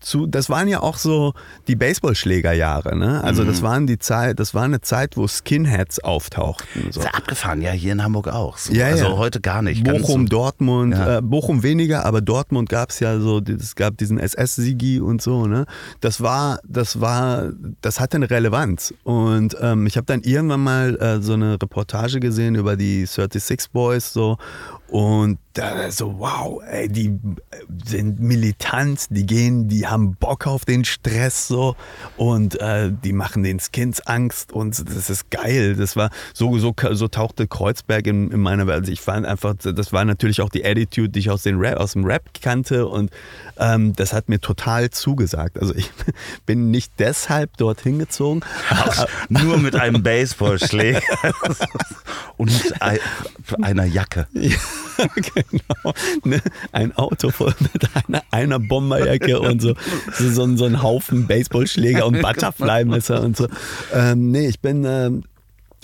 [0.00, 1.34] zu, das waren ja auch so
[1.68, 3.22] die Baseballschlägerjahre, ne?
[3.22, 3.48] Also mhm.
[3.48, 6.90] das waren die Zeit, das war eine Zeit, wo Skinheads auftauchten.
[6.90, 7.00] So.
[7.00, 8.58] Ist ja abgefahren, ja, hier in Hamburg auch.
[8.58, 8.72] So.
[8.72, 9.16] Ja, also ja.
[9.16, 9.84] heute gar nicht.
[9.84, 10.28] Bochum, so.
[10.28, 11.18] Dortmund, ja.
[11.18, 15.46] äh, Bochum weniger, aber Dortmund gab es ja so, es gab diesen SS-Sigi und so,
[15.46, 15.66] ne?
[16.00, 17.50] Das war, das war,
[17.80, 18.94] das hatte eine Relevanz.
[19.04, 23.70] Und ähm, ich habe dann irgendwann mal äh, so eine Reportage gesehen über die 36
[23.72, 24.38] Boys so
[24.90, 27.18] und da so, wow, ey, die
[27.84, 31.76] sind militant, die gehen, die haben Bock auf den Stress so
[32.16, 35.76] und äh, die machen den Skins Angst und das ist geil.
[35.76, 38.80] Das war so, so, so tauchte Kreuzberg in, in meiner Welt.
[38.80, 41.78] Also ich fand einfach, das war natürlich auch die Attitude, die ich aus, den Rap,
[41.78, 43.10] aus dem Rap kannte und
[43.58, 45.58] ähm, das hat mir total zugesagt.
[45.58, 45.90] Also ich
[46.46, 48.40] bin nicht deshalb dorthin gezogen.
[49.28, 51.00] nur mit einem Baseballschläger
[52.36, 52.50] und
[53.62, 54.26] einer Jacke.
[54.32, 54.56] Ja.
[55.14, 55.94] genau.
[56.24, 56.40] Ne?
[56.72, 59.74] Ein Auto voll mit einer, einer Bomberjacke und so,
[60.12, 63.48] so, so, so ein Haufen Baseballschläger und Butterfly-Messer und so.
[63.92, 65.24] Ähm, nee, ich bin ähm,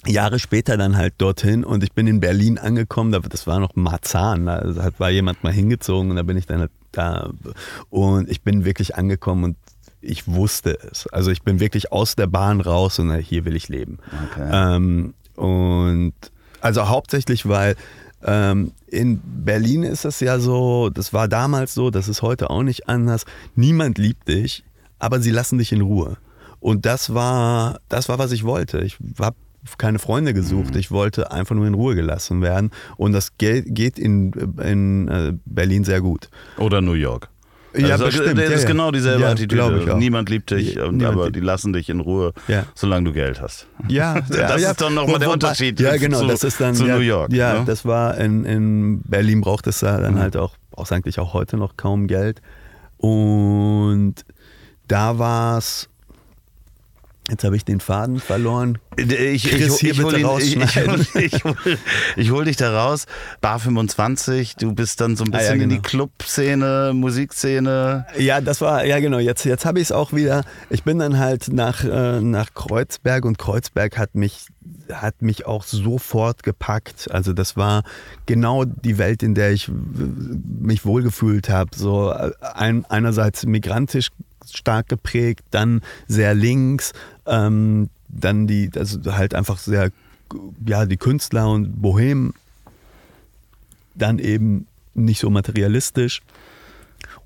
[0.06, 4.46] Jahre später dann halt dorthin und ich bin in Berlin angekommen, das war noch Marzahn,
[4.46, 7.30] da war jemand mal hingezogen und da bin ich dann halt da
[7.90, 9.56] und ich bin wirklich angekommen und
[10.00, 11.06] ich wusste es.
[11.08, 13.98] Also ich bin wirklich aus der Bahn raus und hier will ich leben.
[14.30, 14.48] Okay.
[14.52, 16.14] Ähm, und
[16.60, 17.76] also hauptsächlich, weil
[18.26, 22.62] ähm, in Berlin ist es ja so, das war damals so, das ist heute auch
[22.62, 23.24] nicht anders.
[23.54, 24.64] Niemand liebt dich,
[24.98, 26.16] aber sie lassen dich in Ruhe.
[26.58, 28.80] Und das war, das war, was ich wollte.
[28.80, 29.36] Ich habe
[29.78, 30.74] keine Freunde gesucht.
[30.74, 30.80] Mhm.
[30.80, 32.70] Ich wollte einfach nur in Ruhe gelassen werden.
[32.96, 36.28] Und das geht in, in äh, Berlin sehr gut.
[36.58, 37.28] Oder New York.
[37.76, 38.38] Ja, also, bestimmt.
[38.38, 39.96] Das ist ja, genau dieselbe ja, Attitüde.
[39.96, 42.64] Niemand liebt dich, und, Niemand aber die lassen dich in Ruhe, ja.
[42.74, 43.66] solange du Geld hast.
[43.88, 46.98] Ja, das ist dann nochmal der Unterschied ja, genau, zu, das ist dann, zu New
[46.98, 47.32] York.
[47.32, 47.64] Ja, ne?
[47.66, 50.18] das war in, in Berlin braucht es dann mhm.
[50.18, 52.40] halt auch, brauchst eigentlich auch heute noch kaum Geld.
[52.98, 54.14] Und
[54.88, 55.88] da war es
[57.28, 58.78] Jetzt habe ich den Faden verloren.
[58.96, 61.56] Ich, Chris, ich, ich, hol ihn, ich, hol,
[62.16, 63.06] ich, hol, dich da raus.
[63.40, 65.64] Bar 25, du bist dann so ein bisschen ah, ja, genau.
[65.64, 65.88] in die genau.
[65.88, 68.06] Clubszene, Musikszene.
[68.16, 70.44] Ja, das war, ja genau, jetzt, jetzt habe ich es auch wieder.
[70.70, 74.46] Ich bin dann halt nach, äh, nach Kreuzberg und Kreuzberg hat mich,
[74.92, 77.10] hat mich auch sofort gepackt.
[77.10, 77.82] Also das war
[78.26, 81.70] genau die Welt, in der ich mich wohlgefühlt habe.
[81.74, 84.10] So äh, ein, einerseits migrantisch
[84.52, 86.92] stark geprägt, dann sehr links,
[87.26, 89.90] ähm, dann die, also halt einfach sehr,
[90.64, 92.34] ja, die Künstler und Bohem,
[93.94, 96.22] dann eben nicht so materialistisch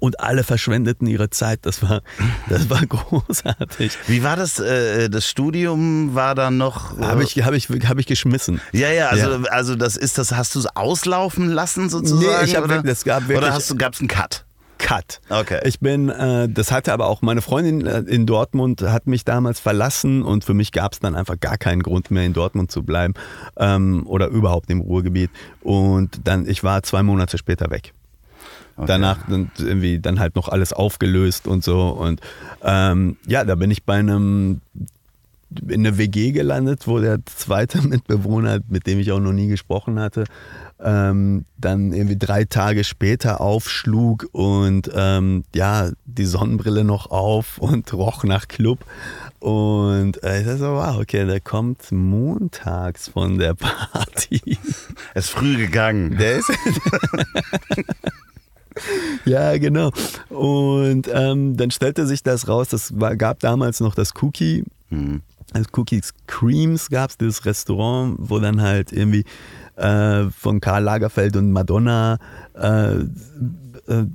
[0.01, 1.61] und alle verschwendeten ihre Zeit.
[1.63, 2.03] Das war,
[2.49, 3.97] das war großartig.
[4.09, 4.59] Wie war das?
[4.59, 6.99] Äh, das Studium war dann noch.
[6.99, 8.61] Äh habe ich, hab ich, hab ich geschmissen.
[8.73, 9.51] Ja, ja, also, ja.
[9.51, 12.45] also das ist das, hast du es auslaufen lassen sozusagen?
[12.45, 13.39] Nee, ich habe das gab wirklich.
[13.39, 14.45] Oder gab es einen Cut?
[14.81, 15.21] Cut.
[15.29, 15.61] Okay.
[15.65, 19.61] Ich bin, äh, das hatte aber auch meine Freundin äh, in Dortmund, hat mich damals
[19.61, 22.83] verlassen und für mich gab es dann einfach gar keinen Grund mehr in Dortmund zu
[22.83, 23.15] bleiben
[23.57, 25.31] ähm, oder überhaupt im Ruhrgebiet.
[25.61, 27.93] Und dann, ich war zwei Monate später weg.
[28.77, 28.87] Okay.
[28.87, 31.89] Danach dann irgendwie dann halt noch alles aufgelöst und so.
[31.91, 32.21] Und
[32.63, 34.63] ähm, ja, da bin ich bei einem
[35.69, 39.99] in eine WG gelandet, wo der zweite Mitbewohner, mit dem ich auch noch nie gesprochen
[39.99, 40.25] hatte,
[40.83, 47.93] ähm, dann irgendwie drei Tage später aufschlug und ähm, ja, die Sonnenbrille noch auf und
[47.93, 48.81] roch nach Club.
[49.39, 54.41] Und äh, ich dachte so, wow, okay, der kommt montags von der Party.
[55.15, 56.17] Er ist früh gegangen.
[56.19, 56.53] Der ist.
[59.25, 59.91] ja, genau.
[60.29, 64.65] Und ähm, dann stellte sich das raus, das war, gab damals noch das Cookie.
[64.91, 65.23] Hm.
[65.53, 69.25] Also Cookies Creams gab es, dieses Restaurant, wo dann halt irgendwie
[69.81, 72.19] äh, von Karl Lagerfeld und Madonna
[72.55, 74.07] äh, äh,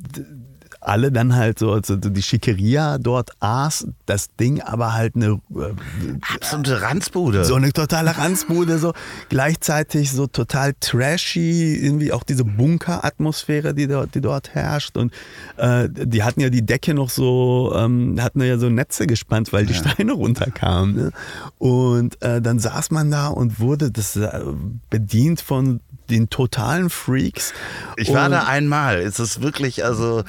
[0.88, 5.74] alle dann halt so, also die Schickeria dort aß, das Ding aber halt eine äh,
[6.34, 7.46] absolute Ranzbude.
[7.46, 8.94] So eine totale Ranzbude, so
[9.30, 14.98] gleichzeitig so total trashy, irgendwie auch diese Bunker-Atmosphäre, die dort, die dort herrscht.
[14.98, 15.14] Und
[15.58, 19.66] äh, die hatten ja die Decke noch so, ähm, hatten ja so Netze gespannt, weil
[19.66, 19.80] die ja.
[19.80, 20.96] Steine runterkamen.
[20.96, 21.12] Ne?
[21.58, 24.42] Und äh, dann saß man da und wurde das äh,
[24.90, 25.80] bedient von
[26.10, 27.54] den totalen Freaks.
[27.98, 28.98] Ich war da einmal.
[28.98, 30.24] Es ist wirklich, also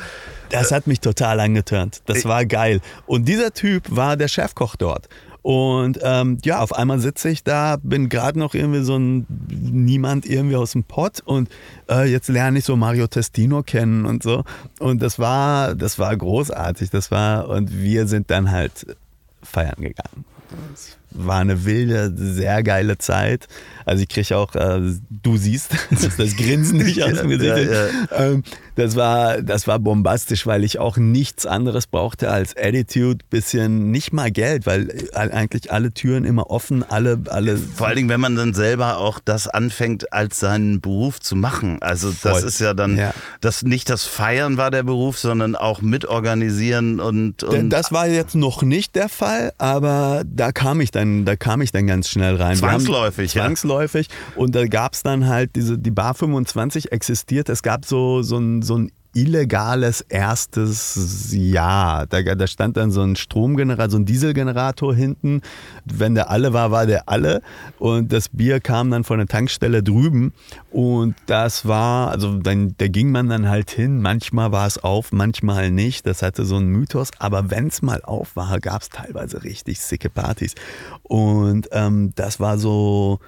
[0.50, 2.02] das hat mich total angetörnt.
[2.06, 2.80] Das war geil.
[3.06, 5.08] Und dieser Typ war der Chefkoch dort.
[5.46, 10.26] Und ähm, ja, auf einmal sitze ich da, bin gerade noch irgendwie so ein Niemand
[10.26, 11.48] irgendwie aus dem Pott und
[11.88, 14.42] äh, jetzt lerne ich so Mario Testino kennen und so.
[14.80, 16.90] Und das war, das war großartig.
[16.90, 18.96] Das war, und wir sind dann halt
[19.40, 20.24] feiern gegangen.
[20.72, 23.46] Das war eine wilde, sehr geile Zeit.
[23.84, 25.70] Also ich kriege auch, äh, du siehst,
[26.18, 27.56] das, Grinsen nicht aus dem Gesicht.
[27.56, 27.88] Ja, ja.
[28.10, 28.42] Ähm,
[28.74, 34.12] das war, das war bombastisch, weil ich auch nichts anderes brauchte als Attitude, bisschen nicht
[34.12, 37.56] mal Geld, weil eigentlich alle Türen immer offen, alle, alle.
[37.56, 41.80] Vor allen Dingen, wenn man dann selber auch das anfängt, als seinen Beruf zu machen.
[41.80, 42.48] Also das Voll.
[42.48, 43.14] ist ja dann, ja.
[43.40, 47.70] das nicht das Feiern war der Beruf, sondern auch mitorganisieren und, und.
[47.70, 51.72] Das war jetzt noch nicht der Fall, aber da kam ich dann, da kam ich
[51.72, 52.56] dann ganz schnell rein.
[52.56, 54.08] Zwangsläufig, haben, Zwangsläufig.
[54.34, 57.48] Und da gab es dann halt diese, die Bar 25 existiert.
[57.48, 62.06] Es gab so, so ein so ein illegales erstes Jahr.
[62.06, 65.40] Da, da, stand dann so ein Stromgenerator, so ein Dieselgenerator hinten.
[65.86, 67.40] Wenn der alle war, war der alle.
[67.78, 70.34] Und das Bier kam dann von der Tankstelle drüben.
[70.70, 74.02] Und das war, also dann, da ging man dann halt hin.
[74.02, 76.06] Manchmal war es auf, manchmal nicht.
[76.06, 77.10] Das hatte so einen Mythos.
[77.18, 80.54] Aber wenn es mal auf war, gab es teilweise richtig sicke Partys.
[81.02, 83.18] Und ähm, das war so,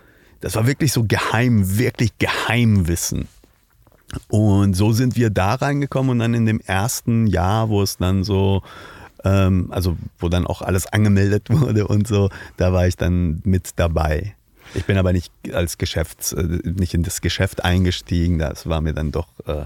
[0.40, 3.26] das war wirklich so geheim, wirklich Geheimwissen.
[4.28, 8.24] Und so sind wir da reingekommen und dann in dem ersten Jahr, wo es dann
[8.24, 8.62] so,
[9.24, 13.72] ähm, also wo dann auch alles angemeldet wurde und so, da war ich dann mit
[13.76, 14.34] dabei.
[14.74, 18.92] Ich bin aber nicht als Geschäfts, äh, nicht in das Geschäft eingestiegen, das war mir
[18.92, 19.64] dann doch äh,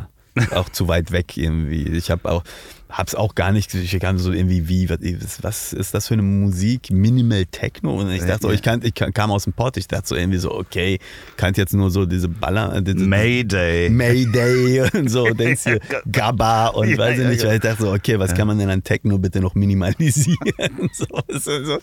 [0.54, 1.88] auch zu weit weg irgendwie.
[1.88, 2.44] Ich habe auch,
[2.92, 6.22] hab's auch gar nicht, ich kam so irgendwie wie, was, was ist das für eine
[6.22, 6.90] Musik?
[6.90, 8.00] Minimal Techno?
[8.00, 10.38] Und ich dachte so, ich, kann, ich kam aus dem Pott, ich dachte so irgendwie
[10.38, 10.98] so, okay,
[11.36, 12.80] kannte jetzt nur so diese Baller.
[12.82, 13.88] Diese, Mayday.
[13.88, 15.80] Mayday und so, denkst du,
[16.10, 18.68] Gabba und ja, weiß ich nicht, weil ich dachte so, okay, was kann man denn
[18.68, 20.36] an Techno bitte noch minimalisieren?
[20.92, 21.78] so, so, so.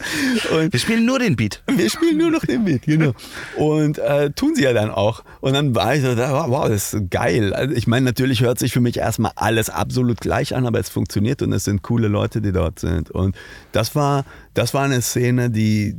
[0.56, 1.64] Und wir spielen nur den Beat.
[1.68, 3.14] Wir spielen nur noch den Beat, genau.
[3.58, 5.24] Und äh, tun sie ja dann auch.
[5.42, 7.54] Und dann war ich so, wow, das ist geil.
[7.54, 10.90] Also ich meine, natürlich hört sich für mich erstmal alles absolut gleich an, aber es
[11.00, 13.10] funktioniert und es sind coole Leute, die dort sind.
[13.10, 13.36] Und
[13.72, 15.96] das war, das war eine Szene, die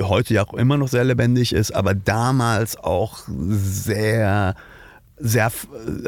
[0.00, 4.54] heute ja auch immer noch sehr lebendig ist, aber damals auch sehr
[5.22, 5.52] sehr,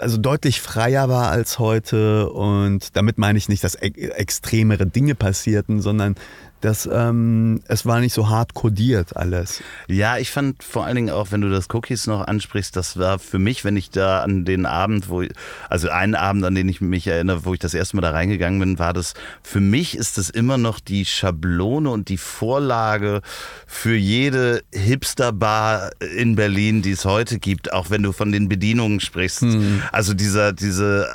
[0.01, 5.82] also deutlich freier war als heute und damit meine ich nicht, dass extremere Dinge passierten,
[5.82, 6.14] sondern
[6.63, 9.63] dass ähm, es war nicht so hart kodiert alles.
[9.89, 13.19] Ja, ich fand vor allen Dingen auch, wenn du das Cookies noch ansprichst, das war
[13.19, 15.25] für mich, wenn ich da an den Abend, wo,
[15.69, 18.61] also einen Abend, an den ich mich erinnere, wo ich das erste Mal da reingegangen
[18.61, 23.23] bin, war das, für mich ist das immer noch die Schablone und die Vorlage
[23.67, 29.01] für jede Hipsterbar in Berlin, die es heute gibt, auch wenn du von den Bedienungen
[29.01, 29.43] sprichst.
[29.43, 29.83] Hm.
[29.91, 31.09] Also dieser, diese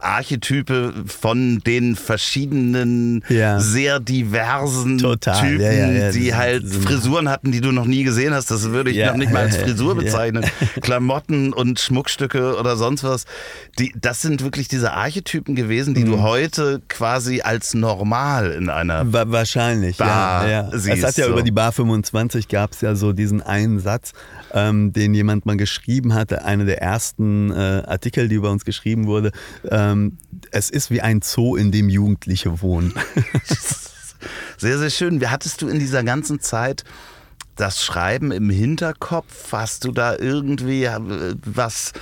[0.00, 3.60] Archetype von den verschiedenen, ja.
[3.60, 5.40] sehr diversen tausend Total.
[5.40, 6.12] Typen, ja, ja, ja.
[6.12, 8.50] die halt Frisuren hatten, die du noch nie gesehen hast.
[8.50, 10.44] Das würde ich noch nicht mal als Frisur bezeichnen.
[10.80, 13.24] Klamotten und Schmuckstücke oder sonst was.
[13.78, 16.10] Die, das sind wirklich diese Archetypen gewesen, die mhm.
[16.10, 20.98] du heute quasi als normal in einer Wa wahrscheinlich Bar ja, siehst.
[20.98, 21.32] Es hat ja so.
[21.32, 24.12] über die Bar 25 gab es ja so diesen einen Satz,
[24.52, 29.06] ähm, den jemand mal geschrieben hatte, einer der ersten äh, Artikel, die über uns geschrieben
[29.06, 29.32] wurde.
[29.68, 30.18] Ähm,
[30.50, 32.94] es ist wie ein Zoo, in dem Jugendliche wohnen.
[34.58, 35.20] Sehr, sehr schön.
[35.20, 36.84] Wie hattest du in dieser ganzen Zeit
[37.56, 39.52] das Schreiben im Hinterkopf?
[39.52, 41.92] Hast du da irgendwie äh, was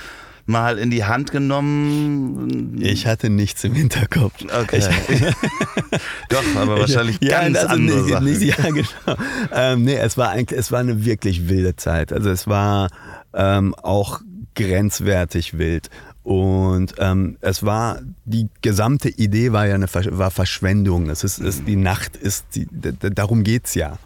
[0.45, 2.79] mal in die Hand genommen?
[2.81, 4.33] Ich hatte nichts im Hinterkopf.
[4.43, 4.83] Okay.
[5.07, 5.19] Ich,
[6.29, 8.25] Doch, aber wahrscheinlich ja, ganz also andere nicht, Sachen.
[8.25, 9.21] Nicht, ja, genau.
[9.51, 12.13] Ähm, nee, es war eigentlich, es war eine wirklich wilde Zeit.
[12.13, 12.89] Also es war
[13.33, 14.21] ähm, auch
[14.55, 15.89] grenzwertig wild.
[16.25, 21.07] Und ähm, es war, die gesamte Idee war ja eine war Verschwendung.
[21.11, 22.67] Es ist, ist die Nacht ist, die,
[22.99, 23.99] darum geht's ja.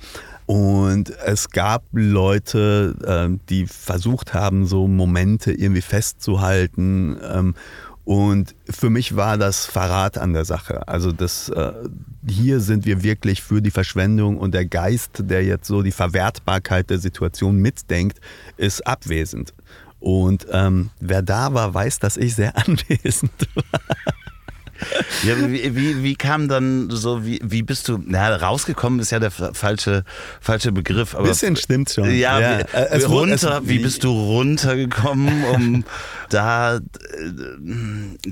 [0.45, 7.17] Und es gab Leute, äh, die versucht haben, so Momente irgendwie festzuhalten.
[7.23, 7.55] Ähm,
[8.03, 10.89] und für mich war das Verrat an der Sache.
[10.89, 11.71] Also das, äh,
[12.27, 16.89] hier sind wir wirklich für die Verschwendung und der Geist, der jetzt so die Verwertbarkeit
[16.89, 18.19] der Situation mitdenkt,
[18.57, 19.53] ist abwesend.
[19.99, 23.79] Und ähm, wer da war, weiß, dass ich sehr anwesend war.
[25.23, 29.19] Ja, wie, wie, wie, kam dann so, wie, wie bist du, na, rausgekommen ist ja
[29.19, 30.03] der falsche,
[30.39, 31.15] falsche Begriff.
[31.15, 32.05] Aber bisschen stimmt schon.
[32.15, 32.59] Ja, ja.
[32.59, 35.83] Wie, es, runter, es, wie bist du runtergekommen, um
[36.29, 36.81] da, äh,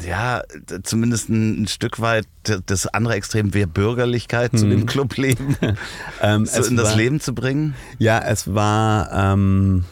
[0.07, 0.43] ja,
[0.83, 2.27] zumindest ein, ein, Stück weit
[2.65, 4.59] das andere Extrem wäre Bürgerlichkeit hm.
[4.59, 5.57] zu dem Clubleben
[6.21, 7.75] ähm, so in das war, Leben zu bringen?
[7.99, 9.83] Ja, es war, ähm,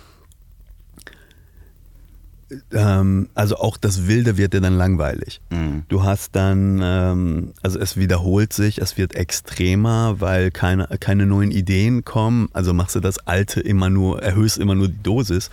[2.71, 5.41] ähm, also auch das Wilde wird dir dann langweilig.
[5.49, 5.83] Mhm.
[5.87, 11.51] Du hast dann, ähm, also es wiederholt sich, es wird extremer, weil keine, keine neuen
[11.51, 12.49] Ideen kommen.
[12.53, 15.49] Also machst du das Alte immer nur, erhöhst immer nur die Dosis.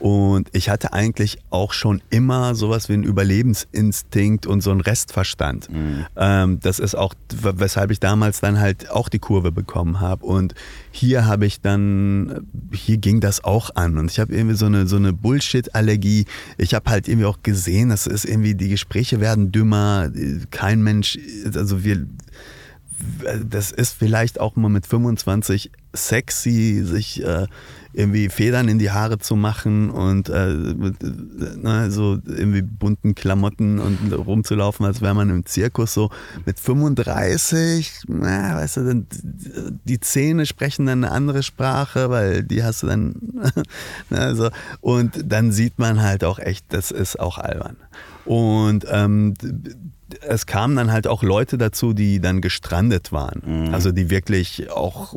[0.00, 5.70] Und ich hatte eigentlich auch schon immer sowas wie einen Überlebensinstinkt und so einen Restverstand.
[5.70, 6.06] Mhm.
[6.16, 10.24] Ähm, das ist auch, weshalb ich damals dann halt auch die Kurve bekommen habe.
[10.24, 10.54] Und
[10.90, 13.98] hier habe ich dann, hier ging das auch an.
[13.98, 16.24] Und ich habe irgendwie so eine, so eine Bullshit-Allergie.
[16.56, 20.10] Ich habe halt irgendwie auch gesehen, dass es irgendwie, die Gespräche werden dümmer.
[20.50, 21.18] Kein Mensch,
[21.54, 22.06] also wir,
[23.44, 27.46] das ist vielleicht auch mal mit 25 sexy, sich äh,
[27.92, 34.12] irgendwie Federn in die Haare zu machen und äh, ne, so irgendwie bunten Klamotten und
[34.12, 35.94] rumzulaufen, als wäre man im Zirkus.
[35.94, 36.10] So
[36.46, 39.06] mit 35, na, weißt du,
[39.84, 43.14] die Zähne sprechen dann eine andere Sprache, weil die hast du dann.
[44.10, 44.50] ne, so.
[44.80, 47.76] Und dann sieht man halt auch echt, das ist auch albern.
[48.24, 49.34] Und ähm,
[50.22, 53.42] es kamen dann halt auch Leute dazu, die dann gestrandet waren.
[53.44, 53.74] Mhm.
[53.74, 55.14] Also die wirklich auch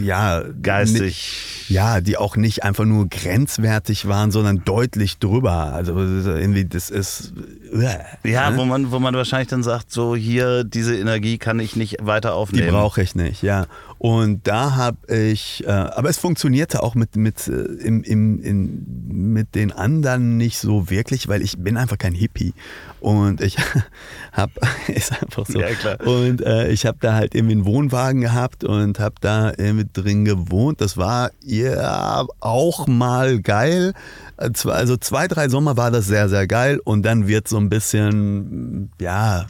[0.00, 6.64] ja geistig ja die auch nicht einfach nur grenzwertig waren sondern deutlich drüber also irgendwie
[6.64, 7.32] das ist
[7.72, 8.56] äh, ja ne?
[8.56, 12.34] wo man wo man wahrscheinlich dann sagt so hier diese Energie kann ich nicht weiter
[12.34, 13.66] aufnehmen die brauche ich nicht ja
[13.98, 19.32] und da habe ich, äh, aber es funktionierte auch mit, mit, äh, im, im, in,
[19.32, 22.54] mit den anderen nicht so wirklich, weil ich bin einfach kein Hippie.
[23.00, 23.56] Und ich
[24.32, 24.52] habe,
[24.86, 25.58] ist einfach so.
[25.58, 26.00] Ja, klar.
[26.06, 30.24] Und äh, ich habe da halt irgendwie einen Wohnwagen gehabt und habe da irgendwie drin
[30.24, 30.80] gewohnt.
[30.80, 33.94] Das war ja auch mal geil.
[34.36, 36.80] Also zwei, drei Sommer war das sehr, sehr geil.
[36.84, 39.46] Und dann wird so ein bisschen, ja,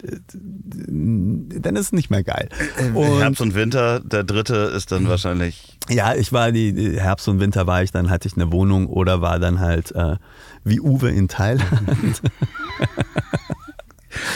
[0.00, 2.48] dann ist es nicht mehr geil.
[2.78, 5.78] Äh, und Herbst und Winter, der dritte ist dann wahrscheinlich.
[5.88, 9.20] Ja, ich war die, Herbst und Winter war ich, dann hatte ich eine Wohnung oder
[9.20, 10.16] war dann halt äh,
[10.64, 11.68] wie Uwe in Thailand.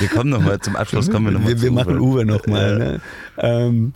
[0.00, 2.78] wir kommen nochmal zum Abschluss, kommen wir nochmal Wir, wir machen Uwe nochmal.
[2.78, 3.00] Ne?
[3.38, 3.92] Ähm,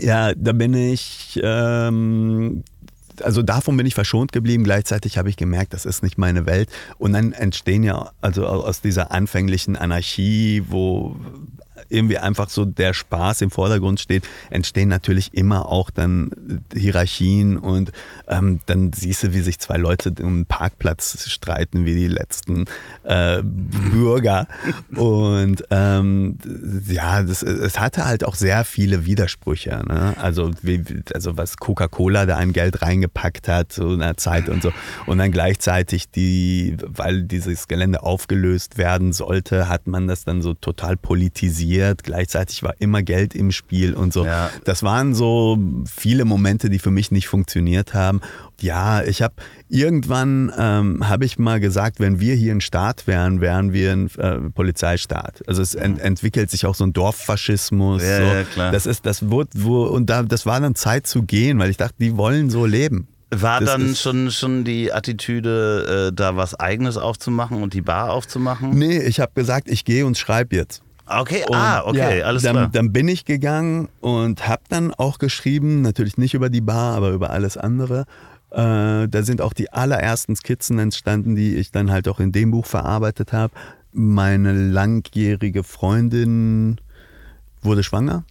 [0.00, 2.64] ja, da bin ich ähm,
[3.22, 4.64] also davon bin ich verschont geblieben.
[4.64, 6.68] Gleichzeitig habe ich gemerkt, das ist nicht meine Welt.
[6.98, 11.16] Und dann entstehen ja, also aus dieser anfänglichen Anarchie, wo
[11.88, 16.30] irgendwie einfach so der Spaß im Vordergrund steht, entstehen natürlich immer auch dann
[16.74, 17.92] Hierarchien und
[18.28, 22.64] ähm, dann siehst du, wie sich zwei Leute um einen Parkplatz streiten, wie die letzten
[23.04, 24.46] äh, Bürger.
[24.96, 26.38] Und ähm,
[26.88, 29.82] ja, das, es hatte halt auch sehr viele Widersprüche.
[29.86, 30.14] Ne?
[30.20, 30.82] Also, wie,
[31.14, 34.72] also was Coca-Cola da an Geld reingepackt hat zu einer Zeit und so.
[35.06, 40.54] Und dann gleichzeitig die, weil dieses Gelände aufgelöst werden sollte, hat man das dann so
[40.54, 44.24] total politisiert organisiert, gleichzeitig war immer Geld im Spiel und so.
[44.24, 44.50] Ja.
[44.64, 48.20] Das waren so viele Momente, die für mich nicht funktioniert haben.
[48.60, 49.34] Ja, ich habe
[49.68, 54.10] irgendwann ähm, habe ich mal gesagt, wenn wir hier ein Staat wären, wären wir ein
[54.18, 55.42] äh, Polizeistaat.
[55.46, 58.02] Also es ent entwickelt sich auch so ein Dorffaschismus.
[58.02, 58.24] Ja, so.
[58.24, 58.72] ja, klar.
[58.72, 61.76] Das ist, das wurde, wo, und da, das war dann Zeit zu gehen, weil ich
[61.76, 63.08] dachte, die wollen so leben.
[63.30, 68.12] War das dann schon, schon die Attitüde, äh, da was Eigenes aufzumachen und die Bar
[68.12, 68.70] aufzumachen?
[68.70, 70.80] Nee, ich habe gesagt, ich gehe und schreibe jetzt.
[71.06, 72.70] Okay, und ah, okay, ja, alles dann, klar.
[72.72, 77.10] Dann bin ich gegangen und habe dann auch geschrieben, natürlich nicht über die Bar, aber
[77.10, 78.06] über alles andere.
[78.50, 82.50] Äh, da sind auch die allerersten Skizzen entstanden, die ich dann halt auch in dem
[82.50, 83.52] Buch verarbeitet habe.
[83.92, 86.80] Meine langjährige Freundin
[87.62, 88.24] wurde schwanger,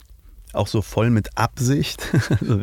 [0.53, 2.07] auch so voll mit Absicht.
[2.29, 2.59] Also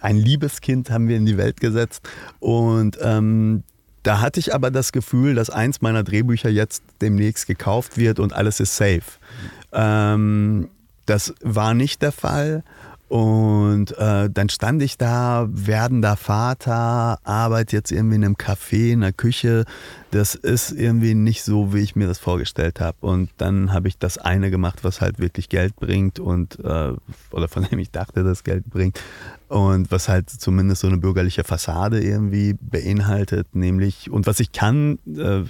[0.00, 2.08] ein Liebeskind haben wir in die Welt gesetzt
[2.40, 3.64] und ähm,
[4.04, 8.32] da hatte ich aber das Gefühl, dass eins meiner Drehbücher jetzt demnächst gekauft wird und
[8.32, 9.02] alles ist safe.
[9.72, 10.68] Ähm,
[11.06, 12.62] das war nicht der Fall.
[13.08, 19.02] Und äh, dann stand ich da, werdender Vater, arbeite jetzt irgendwie in einem Café, in
[19.02, 19.66] der Küche.
[20.10, 22.96] Das ist irgendwie nicht so, wie ich mir das vorgestellt habe.
[23.02, 26.92] Und dann habe ich das eine gemacht, was halt wirklich Geld bringt und äh,
[27.30, 28.98] oder von dem ich dachte, dass Geld bringt.
[29.48, 34.98] Und was halt zumindest so eine bürgerliche Fassade irgendwie beinhaltet, nämlich, und was ich kann,
[35.06, 35.42] äh,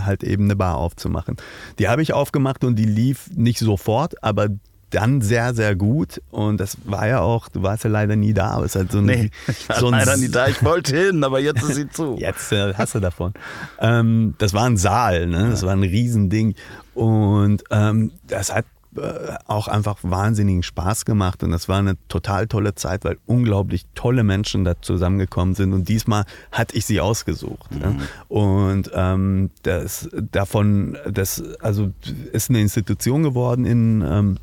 [0.00, 1.36] halt eben eine Bar aufzumachen.
[1.78, 4.50] Die habe ich aufgemacht und die lief nicht sofort, aber
[4.94, 6.20] dann sehr, sehr gut.
[6.30, 8.92] Und das war ja auch, du warst ja leider nie da, aber es ist halt
[8.92, 9.06] so ein.
[9.06, 10.46] Nee, ich war so leider nie da.
[10.48, 12.16] Ich wollte hin, aber jetzt ist sie zu.
[12.18, 13.32] Jetzt äh, hast du davon.
[13.80, 15.50] ähm, das war ein Saal, ne?
[15.50, 16.54] das war ein Riesending.
[16.94, 18.64] Und ähm, das hat
[18.96, 23.86] äh, auch einfach wahnsinnigen Spaß gemacht und das war eine total tolle Zeit, weil unglaublich
[23.96, 27.74] tolle Menschen da zusammengekommen sind und diesmal hatte ich sie ausgesucht.
[27.74, 27.80] Mhm.
[27.80, 27.94] Ja.
[28.28, 31.90] Und ähm, das davon, das also
[32.32, 34.36] ist eine Institution geworden in ähm,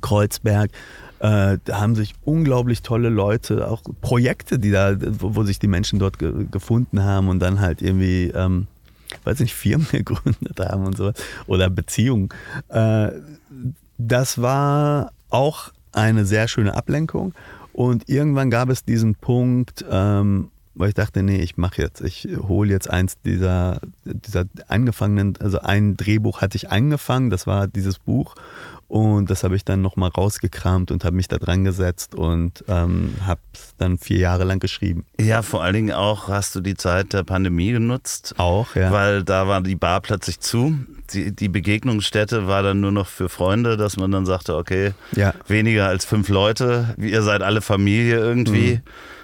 [0.00, 0.70] Kreuzberg.
[1.20, 5.68] Äh, da haben sich unglaublich tolle Leute, auch Projekte, die da, wo, wo sich die
[5.68, 8.68] Menschen dort ge gefunden haben und dann halt irgendwie, ähm,
[9.24, 11.12] weiß nicht, Firmen gegründet haben und so
[11.46, 12.30] oder Beziehungen.
[12.68, 13.10] Äh,
[13.98, 17.34] das war auch eine sehr schöne Ablenkung
[17.72, 22.28] und irgendwann gab es diesen Punkt, ähm, weil ich dachte, nee, ich mache jetzt, ich
[22.48, 27.98] hole jetzt eins dieser, dieser angefangenen, also ein Drehbuch hatte ich angefangen, das war dieses
[27.98, 28.34] Buch
[28.90, 33.14] und das habe ich dann nochmal rausgekramt und habe mich da dran gesetzt und ähm,
[33.24, 35.04] habe es dann vier Jahre lang geschrieben.
[35.20, 38.34] Ja, vor allen Dingen auch hast du die Zeit der Pandemie genutzt.
[38.38, 38.90] Auch, ja.
[38.90, 40.74] Weil da war die Bar plötzlich zu.
[41.12, 45.34] Die, die Begegnungsstätte war dann nur noch für Freunde, dass man dann sagte, okay, Ja.
[45.46, 48.74] weniger als fünf Leute, ihr seid alle Familie irgendwie.
[48.74, 48.80] Mhm.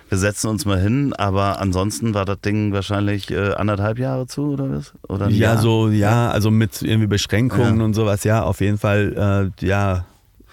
[0.08, 4.52] Wir setzen uns mal hin, aber ansonsten war das Ding wahrscheinlich äh, anderthalb Jahre zu
[4.52, 4.92] oder was?
[5.08, 5.58] Oder Ja, Jahr?
[5.62, 7.84] so, ja, also mit irgendwie Beschränkungen Ja.
[7.84, 10.04] und sowas, ja, auf jeden Fall, äh, ja.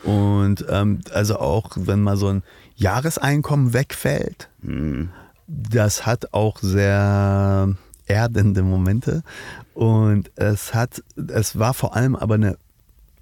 [0.04, 2.44] Und ähm, also auch, wenn mal so ein
[2.76, 5.10] Jahreseinkommen wegfällt, Hm.
[5.48, 7.70] das hat auch sehr
[8.08, 9.22] erdende Momente.
[9.76, 12.58] Und es hat, es war vor allem aber eine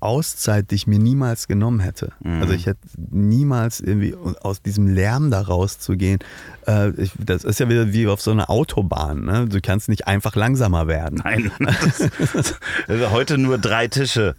[0.02, 2.12] Auszeit, die ich mir niemals genommen hätte.
[2.24, 2.42] Mhm.
[2.42, 2.80] Also ich hätte
[3.12, 6.20] niemals irgendwie aus diesem Lärm da rauszugehen.
[6.68, 9.26] Äh, ich, das ist ja wieder wie auf so einer Autobahn.
[9.26, 9.48] Ne?
[9.48, 11.22] Du kannst nicht einfach langsamer werden.
[11.24, 12.10] Nein, das,
[12.88, 14.36] das, heute nur drei Tische,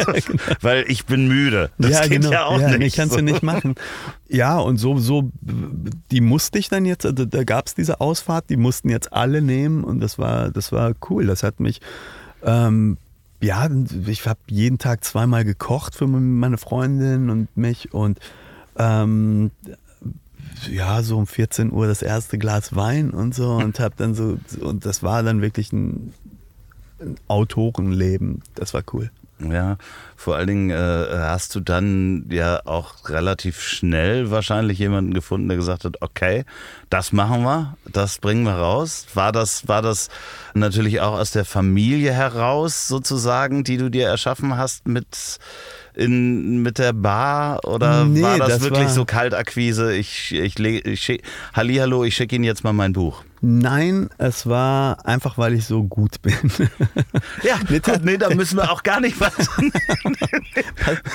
[0.60, 1.70] weil ich bin müde.
[1.78, 2.68] Das geht ja auch genau.
[2.68, 2.78] ja, nicht.
[2.78, 3.18] Nee, kannst so.
[3.18, 3.74] du nicht machen.
[4.28, 5.30] Ja, und so, so,
[6.10, 9.40] die musste ich dann jetzt, also da gab es diese Ausfahrt, die mussten jetzt alle
[9.40, 11.26] nehmen und das war, das war cool.
[11.26, 11.80] Das hat mich,
[12.42, 12.98] ähm,
[13.40, 13.68] ja,
[14.06, 18.18] ich habe jeden Tag zweimal gekocht für meine Freundin und mich und
[18.78, 19.50] ähm,
[20.70, 24.38] ja, so um 14 Uhr das erste Glas Wein und so und habe dann so,
[24.60, 26.14] und das war dann wirklich ein,
[27.00, 28.42] ein Autorenleben.
[28.54, 29.10] Das war cool.
[29.38, 29.76] Ja,
[30.16, 35.58] vor allen Dingen äh, hast du dann ja auch relativ schnell wahrscheinlich jemanden gefunden, der
[35.58, 36.44] gesagt hat, okay,
[36.88, 39.06] das machen wir, das bringen wir raus.
[39.12, 40.08] War das, war das
[40.54, 45.38] natürlich auch aus der Familie heraus sozusagen, die du dir erschaffen hast mit
[45.94, 49.94] in, mit der Bar oder Nee, war das, das wirklich war- so Kaltakquise?
[49.94, 51.22] Ich, ich, ich schick,
[51.54, 53.22] Hallihallo, ich schicke Ihnen jetzt mal mein Buch.
[53.40, 56.34] Nein, es war einfach, weil ich so gut bin.
[57.42, 57.58] Ja,
[58.02, 59.32] Nee, da müssen wir auch gar nicht was.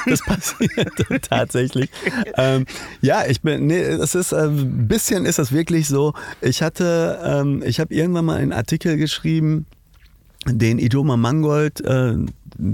[0.06, 1.90] Das passiert tatsächlich.
[2.36, 2.66] Ähm,
[3.02, 6.14] ja, ich bin, nee, es ist, äh, ein bisschen ist es wirklich so.
[6.42, 9.66] Ich hatte, ähm, ich habe irgendwann mal einen Artikel geschrieben,
[10.48, 12.16] den Idoma Mangold, äh,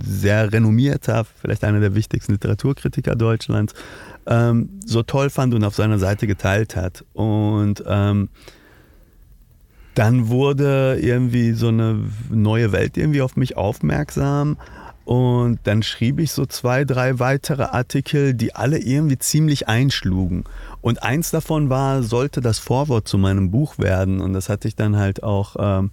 [0.03, 3.73] sehr renommierter, vielleicht einer der wichtigsten Literaturkritiker Deutschlands,
[4.25, 7.05] ähm, so toll fand und auf seiner Seite geteilt hat.
[7.13, 8.29] Und ähm,
[9.97, 14.57] dann wurde irgendwie so eine neue Welt irgendwie auf mich aufmerksam.
[15.05, 20.43] Und dann schrieb ich so zwei, drei weitere Artikel, die alle irgendwie ziemlich einschlugen.
[20.81, 24.21] Und eins davon war, sollte das Vorwort zu meinem Buch werden.
[24.21, 25.91] Und das hatte ich dann halt auch ähm,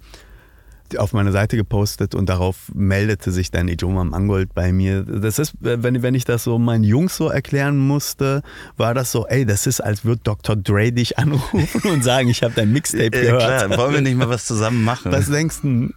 [0.97, 5.01] auf meiner Seite gepostet und darauf meldete sich dann Ijoma Mangold bei mir.
[5.03, 8.43] Das ist, wenn, wenn ich das so meinen Jungs so erklären musste,
[8.77, 10.55] war das so, ey, das ist, als würde Dr.
[10.55, 13.67] Dre dich anrufen und sagen, ich habe dein Mixtape Ja, gehört.
[13.67, 15.11] klar, wollen wir nicht mal was zusammen machen?
[15.11, 15.89] Was denkst du?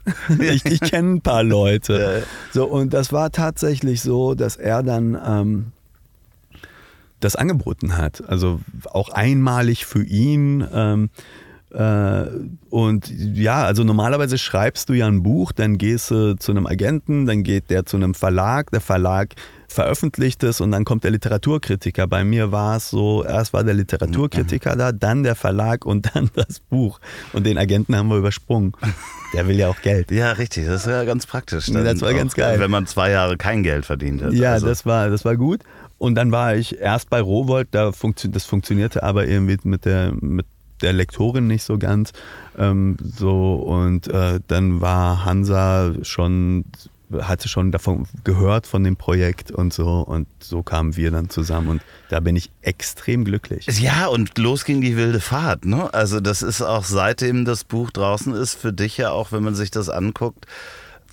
[0.43, 2.25] Ich, ich kenne ein paar Leute.
[2.53, 5.67] So, und das war tatsächlich so, dass er dann ähm,
[7.21, 8.23] das angeboten hat.
[8.27, 10.67] Also auch einmalig für ihn.
[10.73, 16.53] Ähm, äh, und ja, also normalerweise schreibst du ja ein Buch, dann gehst du zu
[16.53, 19.35] einem Agenten, dann geht der zu einem Verlag, der Verlag
[19.71, 22.07] veröffentlicht es und dann kommt der Literaturkritiker.
[22.07, 26.31] Bei mir war es so, erst war der Literaturkritiker da, dann der Verlag und dann
[26.35, 27.01] das Buch.
[27.35, 28.73] Und den Agenten haben wir übersprungen.
[29.35, 30.11] Der will ja auch Geld.
[30.11, 30.65] Ja, richtig.
[30.67, 31.69] Das ist ja ganz praktisch.
[31.69, 32.59] Nee, das war auch, ganz geil.
[32.61, 34.33] Wenn man zwei Jahre kein Geld verdient hat.
[34.33, 35.61] Ja, Also, das war, das war gut.
[35.99, 40.13] und dann war ich erst bei Rowold, da funktio das funktionierte aber irgendwie mit der,
[40.19, 40.47] mit
[40.83, 42.13] der Lektorin nicht so ganz.
[42.57, 46.65] Ähm, so und äh, dann war Hansa schon
[47.21, 51.69] hatte schon davon gehört von dem Projekt und so und so kamen wir dann zusammen
[51.69, 53.67] und da bin ich extrem glücklich.
[53.81, 55.93] Ja, und los ging die wilde Fahrt, ne?
[55.95, 59.55] Also das ist auch seitdem das Buch draußen ist für dich ja auch, wenn man
[59.55, 60.47] sich das anguckt,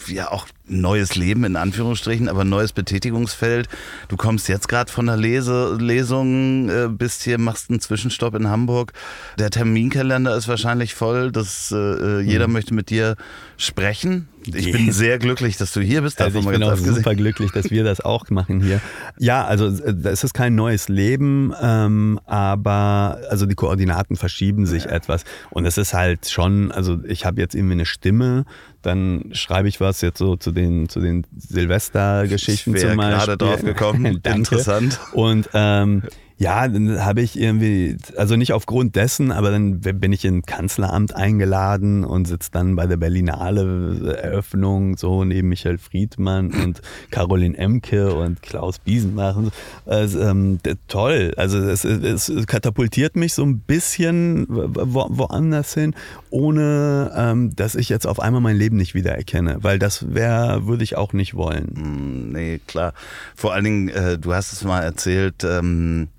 [0.07, 3.67] ja auch neues Leben in Anführungsstrichen, aber neues Betätigungsfeld.
[4.07, 8.49] Du kommst jetzt gerade von der Lese Lesung, äh, bist hier, machst einen Zwischenstopp in
[8.49, 8.93] Hamburg.
[9.37, 12.53] Der Terminkalender ist wahrscheinlich voll, dass äh, äh jeder mhm.
[12.53, 13.15] möchte mit dir
[13.57, 14.27] sprechen.
[14.53, 16.21] Ich bin sehr glücklich, dass du hier bist.
[16.21, 18.79] Also ich bin auch super glücklich, dass wir das auch machen hier.
[19.17, 24.85] Ja, also äh, es ist kein neues Leben, ähm, aber also die Koordinaten verschieben sich
[24.85, 24.91] ja.
[24.91, 28.45] etwas und es ist halt schon, also ich habe jetzt irgendwie eine Stimme,
[28.81, 33.15] dann schreibe ich was jetzt so zu den, zu den Silvestergeschichten zum Beispiel.
[33.15, 34.05] gerade drauf gekommen.
[34.23, 34.99] Interessant.
[35.13, 36.03] Und ähm,
[36.37, 41.15] ja, dann habe ich irgendwie, also nicht aufgrund dessen, aber dann bin ich in Kanzleramt
[41.15, 48.13] eingeladen und sitze dann bei der Berlinale Eröffnung so neben Michael Friedmann und Caroline Emke
[48.13, 49.37] und Klaus Biesenbach.
[49.37, 49.51] Und so.
[49.91, 50.59] also, ähm,
[50.89, 51.33] toll.
[51.37, 55.95] Also es, es, katapultiert mich so ein bisschen wo, woanders hin,
[56.31, 60.83] ohne ähm, dass ich jetzt auf einmal mein Leben nicht wiedererkenne, weil das wäre, würde
[60.83, 61.71] ich auch nicht wollen.
[61.77, 62.93] Hm, nee, klar.
[63.35, 66.09] Vor allen Dingen, äh, du hast es mal erzählt, ähm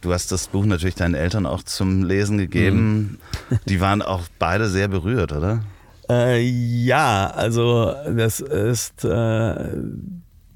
[0.00, 3.18] Du hast das Buch natürlich deinen Eltern auch zum Lesen gegeben.
[3.50, 3.58] Mhm.
[3.66, 5.62] Die waren auch beide sehr berührt, oder?
[6.08, 9.08] Äh, ja, also das ist, äh,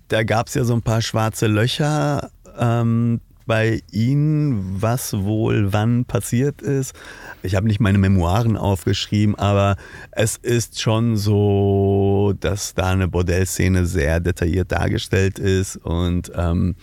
[0.09, 6.07] da gab es ja so ein paar schwarze Löcher ähm, bei Ihnen, was wohl wann
[6.07, 6.95] passiert ist.
[7.43, 9.77] Ich habe nicht meine Memoiren aufgeschrieben, aber
[10.13, 16.75] es ist schon so, dass da eine Bordellszene sehr detailliert dargestellt ist und ähm,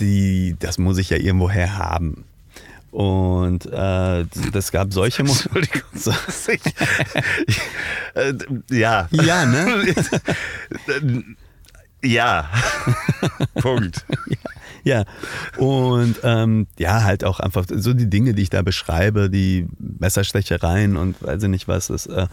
[0.00, 2.24] die, das muss ich ja irgendwoher haben.
[2.96, 5.68] Und äh, das gab solche Momente.
[8.14, 8.32] Äh,
[8.70, 9.08] ja.
[9.10, 9.94] Ja, ne?
[12.02, 12.48] ja.
[13.60, 14.06] Punkt.
[14.84, 15.04] Ja.
[15.04, 15.04] ja.
[15.58, 20.96] Und ähm, ja, halt auch einfach so die Dinge, die ich da beschreibe, die Messerstechereien
[20.96, 22.06] und weiß ich nicht was, ist.
[22.06, 22.28] Äh,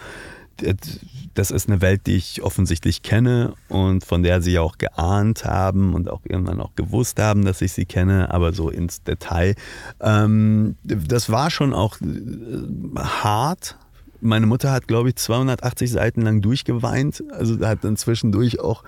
[1.34, 5.94] das ist eine Welt, die ich offensichtlich kenne und von der sie auch geahnt haben
[5.94, 9.56] und auch irgendwann auch gewusst haben, dass ich sie kenne, aber so ins Detail.
[10.00, 13.78] Ähm, das war schon auch äh, hart.
[14.22, 17.24] Meine Mutter hat, glaube ich, 280 Seiten lang durchgeweint.
[17.32, 18.84] Also hat dann zwischendurch auch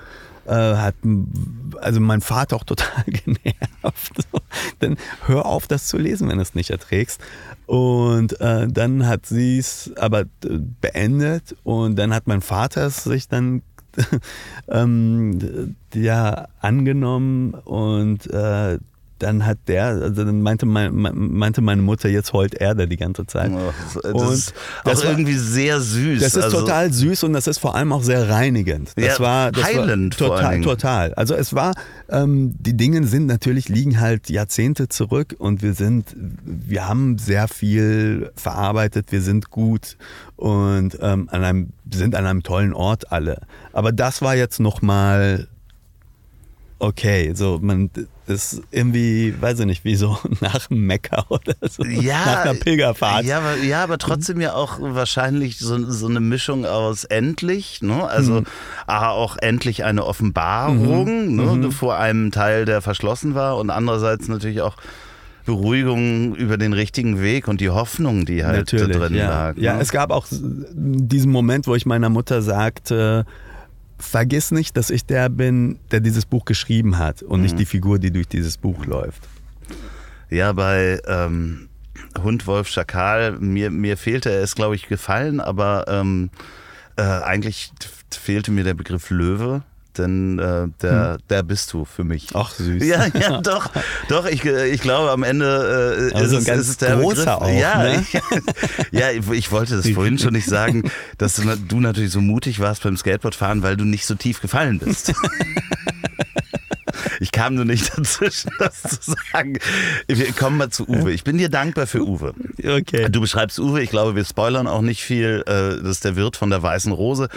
[0.46, 0.96] äh, hat
[1.82, 4.28] also mein Vater auch total genervt.
[4.80, 7.22] Dann hör auf, das zu lesen, wenn du es nicht erträgst.
[7.66, 13.04] Und äh, dann hat sie es aber äh, beendet und dann hat mein Vater es
[13.04, 13.64] sich dann
[14.68, 18.78] ähm, ja angenommen und äh,
[19.20, 22.98] dann hat der, also dann meinte, mein, meinte meine Mutter, jetzt heult er da die
[22.98, 23.52] ganze Zeit.
[24.04, 24.54] Das und ist
[24.84, 26.22] das war, irgendwie sehr süß.
[26.22, 28.92] Das ist also, total süß und das ist vor allem auch sehr reinigend.
[28.96, 30.20] Das ja, war das heilend.
[30.20, 31.14] War total, total.
[31.14, 31.74] Also es war,
[32.10, 37.48] ähm, die Dinge sind natürlich, liegen halt Jahrzehnte zurück und wir sind, wir haben sehr
[37.48, 39.98] viel verarbeitet, wir sind gut
[40.36, 43.42] und ähm, an einem, sind an einem tollen Ort alle.
[43.72, 45.48] Aber das war jetzt nochmal
[46.80, 47.32] okay.
[47.34, 47.90] So, man
[48.28, 51.84] ist irgendwie, weiß ich nicht, wie so nach Mekka oder so.
[51.86, 53.26] Ja, nach einer Pilgerfahrt.
[53.26, 58.08] Ja, aber, ja, aber trotzdem ja auch wahrscheinlich so, so eine Mischung aus endlich, ne?
[58.08, 58.46] Also mhm.
[58.88, 61.36] auch endlich eine Offenbarung mhm.
[61.36, 61.68] Ne?
[61.68, 61.72] Mhm.
[61.72, 64.78] vor einem Teil, der verschlossen war und andererseits natürlich auch
[65.46, 69.30] Beruhigung über den richtigen Weg und die Hoffnung, die halt Natürlich, da drin ja.
[69.30, 69.56] lag.
[69.56, 69.64] Ne?
[69.64, 73.26] Ja, es gab auch diesen Moment, wo ich meiner Mutter sagte,
[73.98, 77.44] vergiss nicht, dass ich der bin, der dieses Buch geschrieben hat und mhm.
[77.44, 79.28] nicht die Figur, die durch dieses Buch läuft.
[80.30, 81.70] Ja, bei ähm,
[82.22, 86.30] Hund, Wolf, Schakal, mir, mir fehlte, er ist, glaube ich, gefallen, aber ähm,
[86.98, 87.72] äh, eigentlich
[88.10, 89.64] fehlte mir der Begriff Löwe
[89.98, 91.18] denn äh, der, hm.
[91.30, 92.30] der bist du für mich.
[92.34, 92.84] Ach süß.
[92.84, 93.70] Ja, ja, doch,
[94.10, 94.26] doch.
[94.26, 97.42] Ich, ich glaube, am Ende äh, ist, es, ist es der großer Begriff.
[97.42, 98.06] Auch, ja, ne?
[98.92, 102.84] ich, ja, ich wollte das vorhin schon nicht sagen, dass du natürlich so mutig warst
[102.84, 105.14] beim Skateboardfahren, weil du nicht so tief gefallen bist.
[107.36, 109.60] kam nur nicht dazwischen, das zu sagen.
[110.08, 111.12] Wir kommen mal zu Uwe.
[111.12, 112.34] Ich bin dir dankbar für Uwe.
[112.64, 113.10] Okay.
[113.10, 115.44] Du beschreibst Uwe, ich glaube, wir spoilern auch nicht viel.
[115.46, 117.28] Äh, Das ist der Wirt von der Weißen Rose.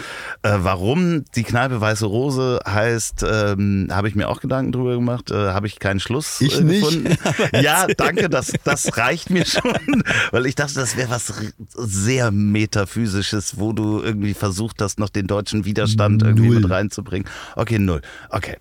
[0.41, 5.31] Äh, Warum die Kneipe Weiße Rose heißt, ähm, habe ich mir auch Gedanken drüber gemacht.
[5.31, 6.81] Äh, Habe ich keinen Schluss Ich äh, nicht.
[6.81, 7.17] gefunden.
[7.61, 10.03] Ja, danke, das, das reicht mir schon.
[10.31, 11.33] Weil ich dachte, das wäre was
[11.75, 16.59] sehr Metaphysisches, wo du irgendwie versucht hast, noch den deutschen Widerstand irgendwie Null.
[16.61, 17.27] mit reinzubringen.
[17.55, 18.01] Okay, null.
[18.29, 18.55] Okay.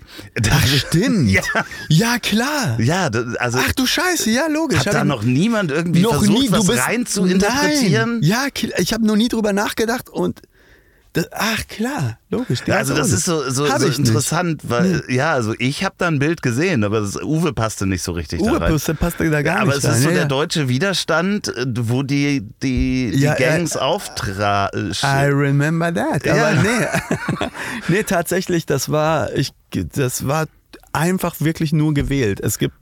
[0.51, 1.28] Ach, stimmt.
[1.29, 1.43] Ja.
[1.89, 2.81] ja klar.
[2.81, 4.79] Ja, also Ach du Scheiße, ja logisch.
[4.81, 8.21] hat da noch niemand irgendwie noch versucht, nie, was bist rein zu interpretieren?
[8.21, 8.23] Nein.
[8.23, 8.47] Ja,
[8.79, 10.43] ich habe noch nie drüber nachgedacht und
[11.15, 12.63] das, ach klar, logisch.
[12.63, 13.99] die Also das ist so, so, so ich nicht.
[14.01, 18.03] interessant, weil ja, also ich habe da ein Bild gesehen, aber das Uwe passte nicht
[18.03, 18.63] so richtig da rein.
[18.63, 20.29] Urpuste passt da gar aber nicht es ist so ja, der ja.
[20.29, 24.93] deutsche Widerstand, äh, wo die, die, die Ja, äh, Gangs auftragen.
[25.03, 26.27] I remember that.
[26.27, 26.35] Ja.
[26.35, 27.47] Aber nee.
[27.89, 30.47] nee, tatsächlich, das war, ich, das war
[30.93, 32.41] einfach wirklich nur gewählt.
[32.41, 32.75] Es gibt,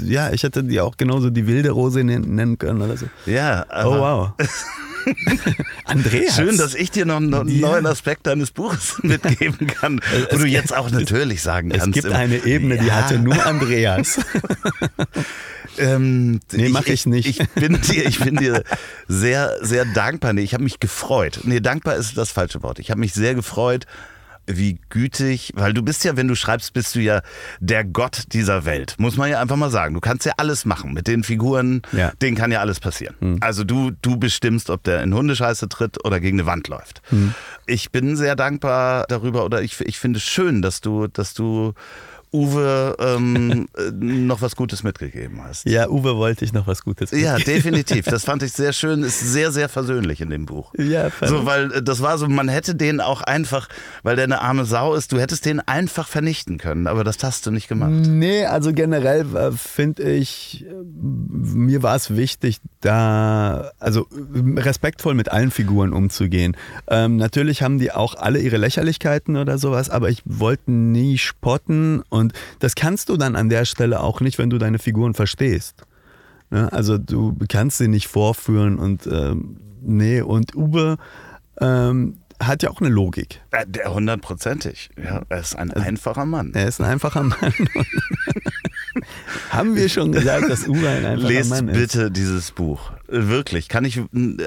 [0.00, 3.06] ja, ich hätte die auch genauso die wilde Rose nennen können oder so.
[3.26, 4.30] Ja, Oh wow.
[5.86, 6.36] Andreas.
[6.36, 7.68] schön, dass ich dir noch, einen Ja.
[7.68, 11.78] neuen Aspekt deines Buches mitgeben kann, wo Es du gibt- jetzt auch natürlich sagen es
[11.78, 11.94] kannst.
[11.94, 14.20] gibt immer, eine Ebene, die ja, hatte nur Andreas.
[15.78, 17.26] Ähm, Nee, mach ich nicht.
[17.40, 18.64] Ich bin dir, ich bin dir
[19.08, 20.32] sehr, sehr dankbar.
[20.32, 21.40] Nee, ich habe mich gefreut.
[21.44, 22.80] Nee, dankbar ist das falsche Wort.
[22.80, 23.86] Ich habe mich sehr gefreut,
[24.56, 27.22] wie gütig, weil du bist ja, wenn du schreibst, bist du ja
[27.60, 28.94] der Gott dieser Welt.
[28.98, 29.94] Muss man ja einfach mal sagen.
[29.94, 30.92] Du kannst ja alles machen.
[30.92, 32.12] Mit den Figuren, Ja.
[32.22, 33.38] Denen kann ja alles passieren.
[33.40, 37.02] Also du, du bestimmst, ob der in Hundescheiße tritt oder gegen eine Wand läuft.
[37.10, 37.34] Hm.
[37.66, 41.74] Ich bin sehr dankbar darüber oder ich, ich finde es schön, dass du, dass du
[42.32, 45.66] Uwe ähm, äh, noch was Gutes mitgegeben hast.
[45.68, 47.54] Ja, Uwe wollte ich noch was Gutes Ja, mitgeben.
[47.74, 48.04] definitiv.
[48.10, 49.02] Das fand ich sehr schön.
[49.02, 50.72] Ist sehr, sehr versöhnlich in dem Buch.
[50.78, 53.68] Ja, So, weil äh, das war so, man hätte den auch einfach,
[54.02, 57.46] weil der eine arme Sau ist, du hättest den einfach vernichten können, aber das hast
[57.46, 57.90] du nicht gemacht.
[57.92, 64.06] Nee, also generell äh, finde ich, mir war es wichtig, da, also
[64.56, 66.56] respektvoll mit allen Figuren umzugehen.
[66.88, 72.02] Ähm, natürlich haben die auch alle ihre Lächerlichkeiten oder sowas, aber ich wollte nie spotten
[72.08, 72.19] und
[72.58, 75.84] das kannst du dann an der Stelle auch nicht, wenn du deine Figuren verstehst.
[76.50, 76.72] Ne?
[76.72, 80.96] Also du kannst sie nicht vorführen und ähm, nee, und Uwe
[81.60, 83.40] ähm, hat ja auch eine Logik.
[83.50, 84.90] Äh, Der hundertprozentig.
[85.02, 86.52] Ja, er ist ein einfacher Mann.
[86.54, 87.36] Er ist ein einfacher Mann.
[89.50, 91.74] Haben wir schon gesagt, dass Uwe ein einfacher Lest Mann ist?
[91.76, 92.92] bitte dieses Buch.
[93.08, 94.00] Wirklich, kann ich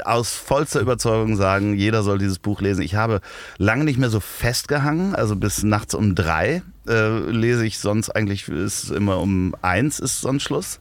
[0.06, 2.82] aus vollster Überzeugung sagen, jeder soll dieses Buch lesen.
[2.82, 3.22] Ich habe
[3.58, 8.48] lange nicht mehr so festgehangen, also bis nachts um drei äh, lese ich sonst eigentlich,
[8.50, 10.80] ist immer um eins ist sonst Schluss,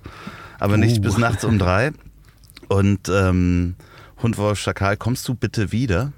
[0.58, 1.02] aber nicht Oh.
[1.02, 1.92] bis nachts um drei.
[2.68, 3.74] Und ähm,
[4.22, 6.12] Hund, Wolf, Schakal, kommst du bitte wieder?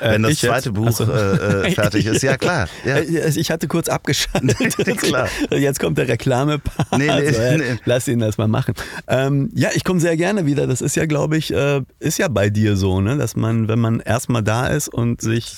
[0.00, 0.50] Wenn das Äh, ich jetzt?
[0.50, 1.12] zweite Buch Ach so.
[1.12, 2.22] äh, äh, fertig ist.
[2.22, 2.68] Ja, klar.
[2.84, 2.96] Ja.
[2.96, 4.76] Äh, Ich hatte kurz abgeschaltet.
[4.98, 5.28] Klar.
[5.50, 6.92] Jetzt kommt der Reklamepart.
[6.92, 7.64] Nee, nee, also, äh, nee.
[7.84, 8.74] Lass ihn das mal machen.
[9.06, 10.66] Ähm, ja, ich komme sehr gerne wieder.
[10.66, 13.16] Das ist ja, glaube ich, äh, ist ja bei dir so, ne?
[13.16, 15.52] dass man, wenn man erstmal da ist und sich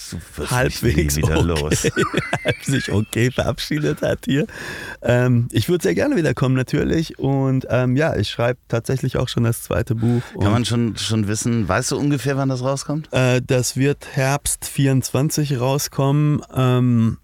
[0.51, 1.83] halbwegs wieder okay, los.
[2.65, 4.47] sich okay verabschiedet hat hier.
[5.03, 7.19] Ähm, ich würde sehr gerne wiederkommen, natürlich.
[7.19, 10.23] Und ähm, ja, ich schreibe tatsächlich auch schon das zweite Buch.
[10.41, 13.09] Kann man schon, schon wissen, weißt du ungefähr, wann das rauskommt?
[13.13, 16.43] äh, das wird Herbst 24 rauskommen.
[16.55, 17.17] Ähm,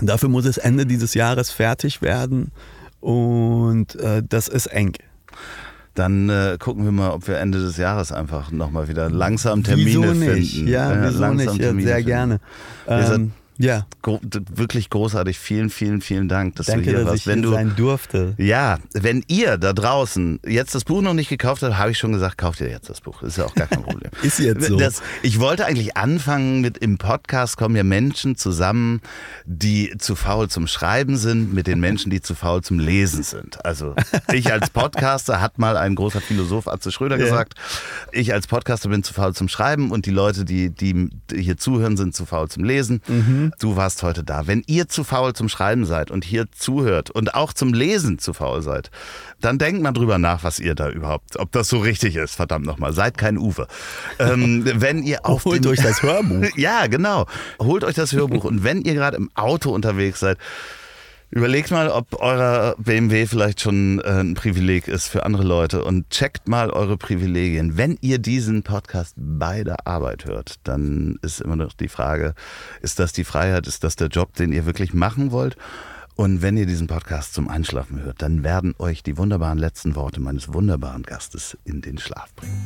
[0.00, 2.50] dafür muss es Ende dieses Jahres fertig werden.
[3.00, 4.94] Und äh, das ist eng.
[5.94, 9.88] Dann äh, gucken wir mal, ob wir Ende des Jahres einfach nochmal wieder langsam Termine
[9.88, 10.52] wieso nicht?
[10.54, 10.68] finden.
[10.68, 11.64] Ja, Äh, wieso langsam nicht?
[11.64, 12.06] Ja, sehr finden.
[12.06, 12.40] gerne.
[12.86, 13.32] Ähm,
[13.62, 15.38] ja, Gro d- wirklich großartig.
[15.38, 17.20] Vielen, vielen, vielen Dank, dass danke, du hier dass warst.
[17.20, 18.34] ich wenn du, sein durfte.
[18.38, 22.12] ja, wenn ihr da draußen jetzt das Buch noch nicht gekauft habt, habe ich schon
[22.12, 23.22] gesagt, kauft ihr jetzt das Buch.
[23.22, 24.10] Ist ja auch gar kein Problem.
[24.22, 24.76] Ist jetzt so.
[24.76, 29.00] Das, ich wollte eigentlich anfangen mit im Podcast kommen ja Menschen zusammen,
[29.44, 33.64] die zu faul zum Schreiben sind, mit den Menschen, die zu faul zum Lesen sind.
[33.64, 33.94] Also
[34.32, 37.24] ich als Podcaster, hat mal ein großer Philosoph Atze Schröder Ja.
[37.24, 37.54] gesagt,
[38.12, 41.96] ich als Podcaster bin zu faul zum Schreiben und die Leute, die, die hier zuhören,
[41.96, 43.02] sind zu faul zum Lesen.
[43.06, 43.49] Mhm.
[43.58, 44.46] Du warst heute da.
[44.46, 48.32] Wenn ihr zu faul zum Schreiben seid und hier zuhört und auch zum Lesen zu
[48.32, 48.90] faul seid,
[49.40, 52.34] dann denkt mal drüber nach, was ihr da überhaupt, ob das so richtig ist.
[52.34, 53.66] Verdammt nochmal, seid kein Uwe.
[54.18, 56.46] Ähm, wenn ihr auf Holt euch das Hörbuch.
[56.56, 57.26] ja, genau.
[57.58, 60.38] Holt euch das Hörbuch und wenn ihr gerade im Auto unterwegs seid,
[61.32, 66.10] Überlegt mal, ob euer BMW vielleicht schon äh, ein Privileg ist für andere Leute und
[66.10, 67.76] checkt mal eure Privilegien.
[67.76, 72.34] Wenn ihr diesen Podcast bei der Arbeit hört, dann ist immer noch die Frage,
[72.82, 75.56] ist das die Freiheit, ist das der Job, den ihr wirklich machen wollt?
[76.20, 80.20] Und wenn ihr diesen Podcast zum Einschlafen hört, dann werden euch die wunderbaren letzten Worte
[80.20, 82.60] meines wunderbaren Gastes in den Schlaf bringen.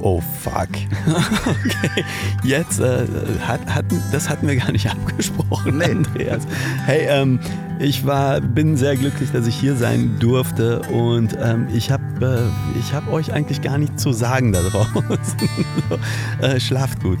[0.00, 0.68] Oh fuck.
[1.08, 2.04] okay.
[2.42, 3.06] Jetzt, äh,
[3.40, 5.84] hat, hatten, das hatten wir gar nicht abgesprochen, nee.
[5.84, 6.42] Andreas.
[6.84, 7.40] Hey, ähm,
[7.78, 12.92] ich war, bin sehr glücklich, dass ich hier sein durfte und ähm, ich habe äh,
[12.92, 14.86] hab euch eigentlich gar nichts zu sagen daraus.
[15.88, 17.20] so, äh, schlaft gut.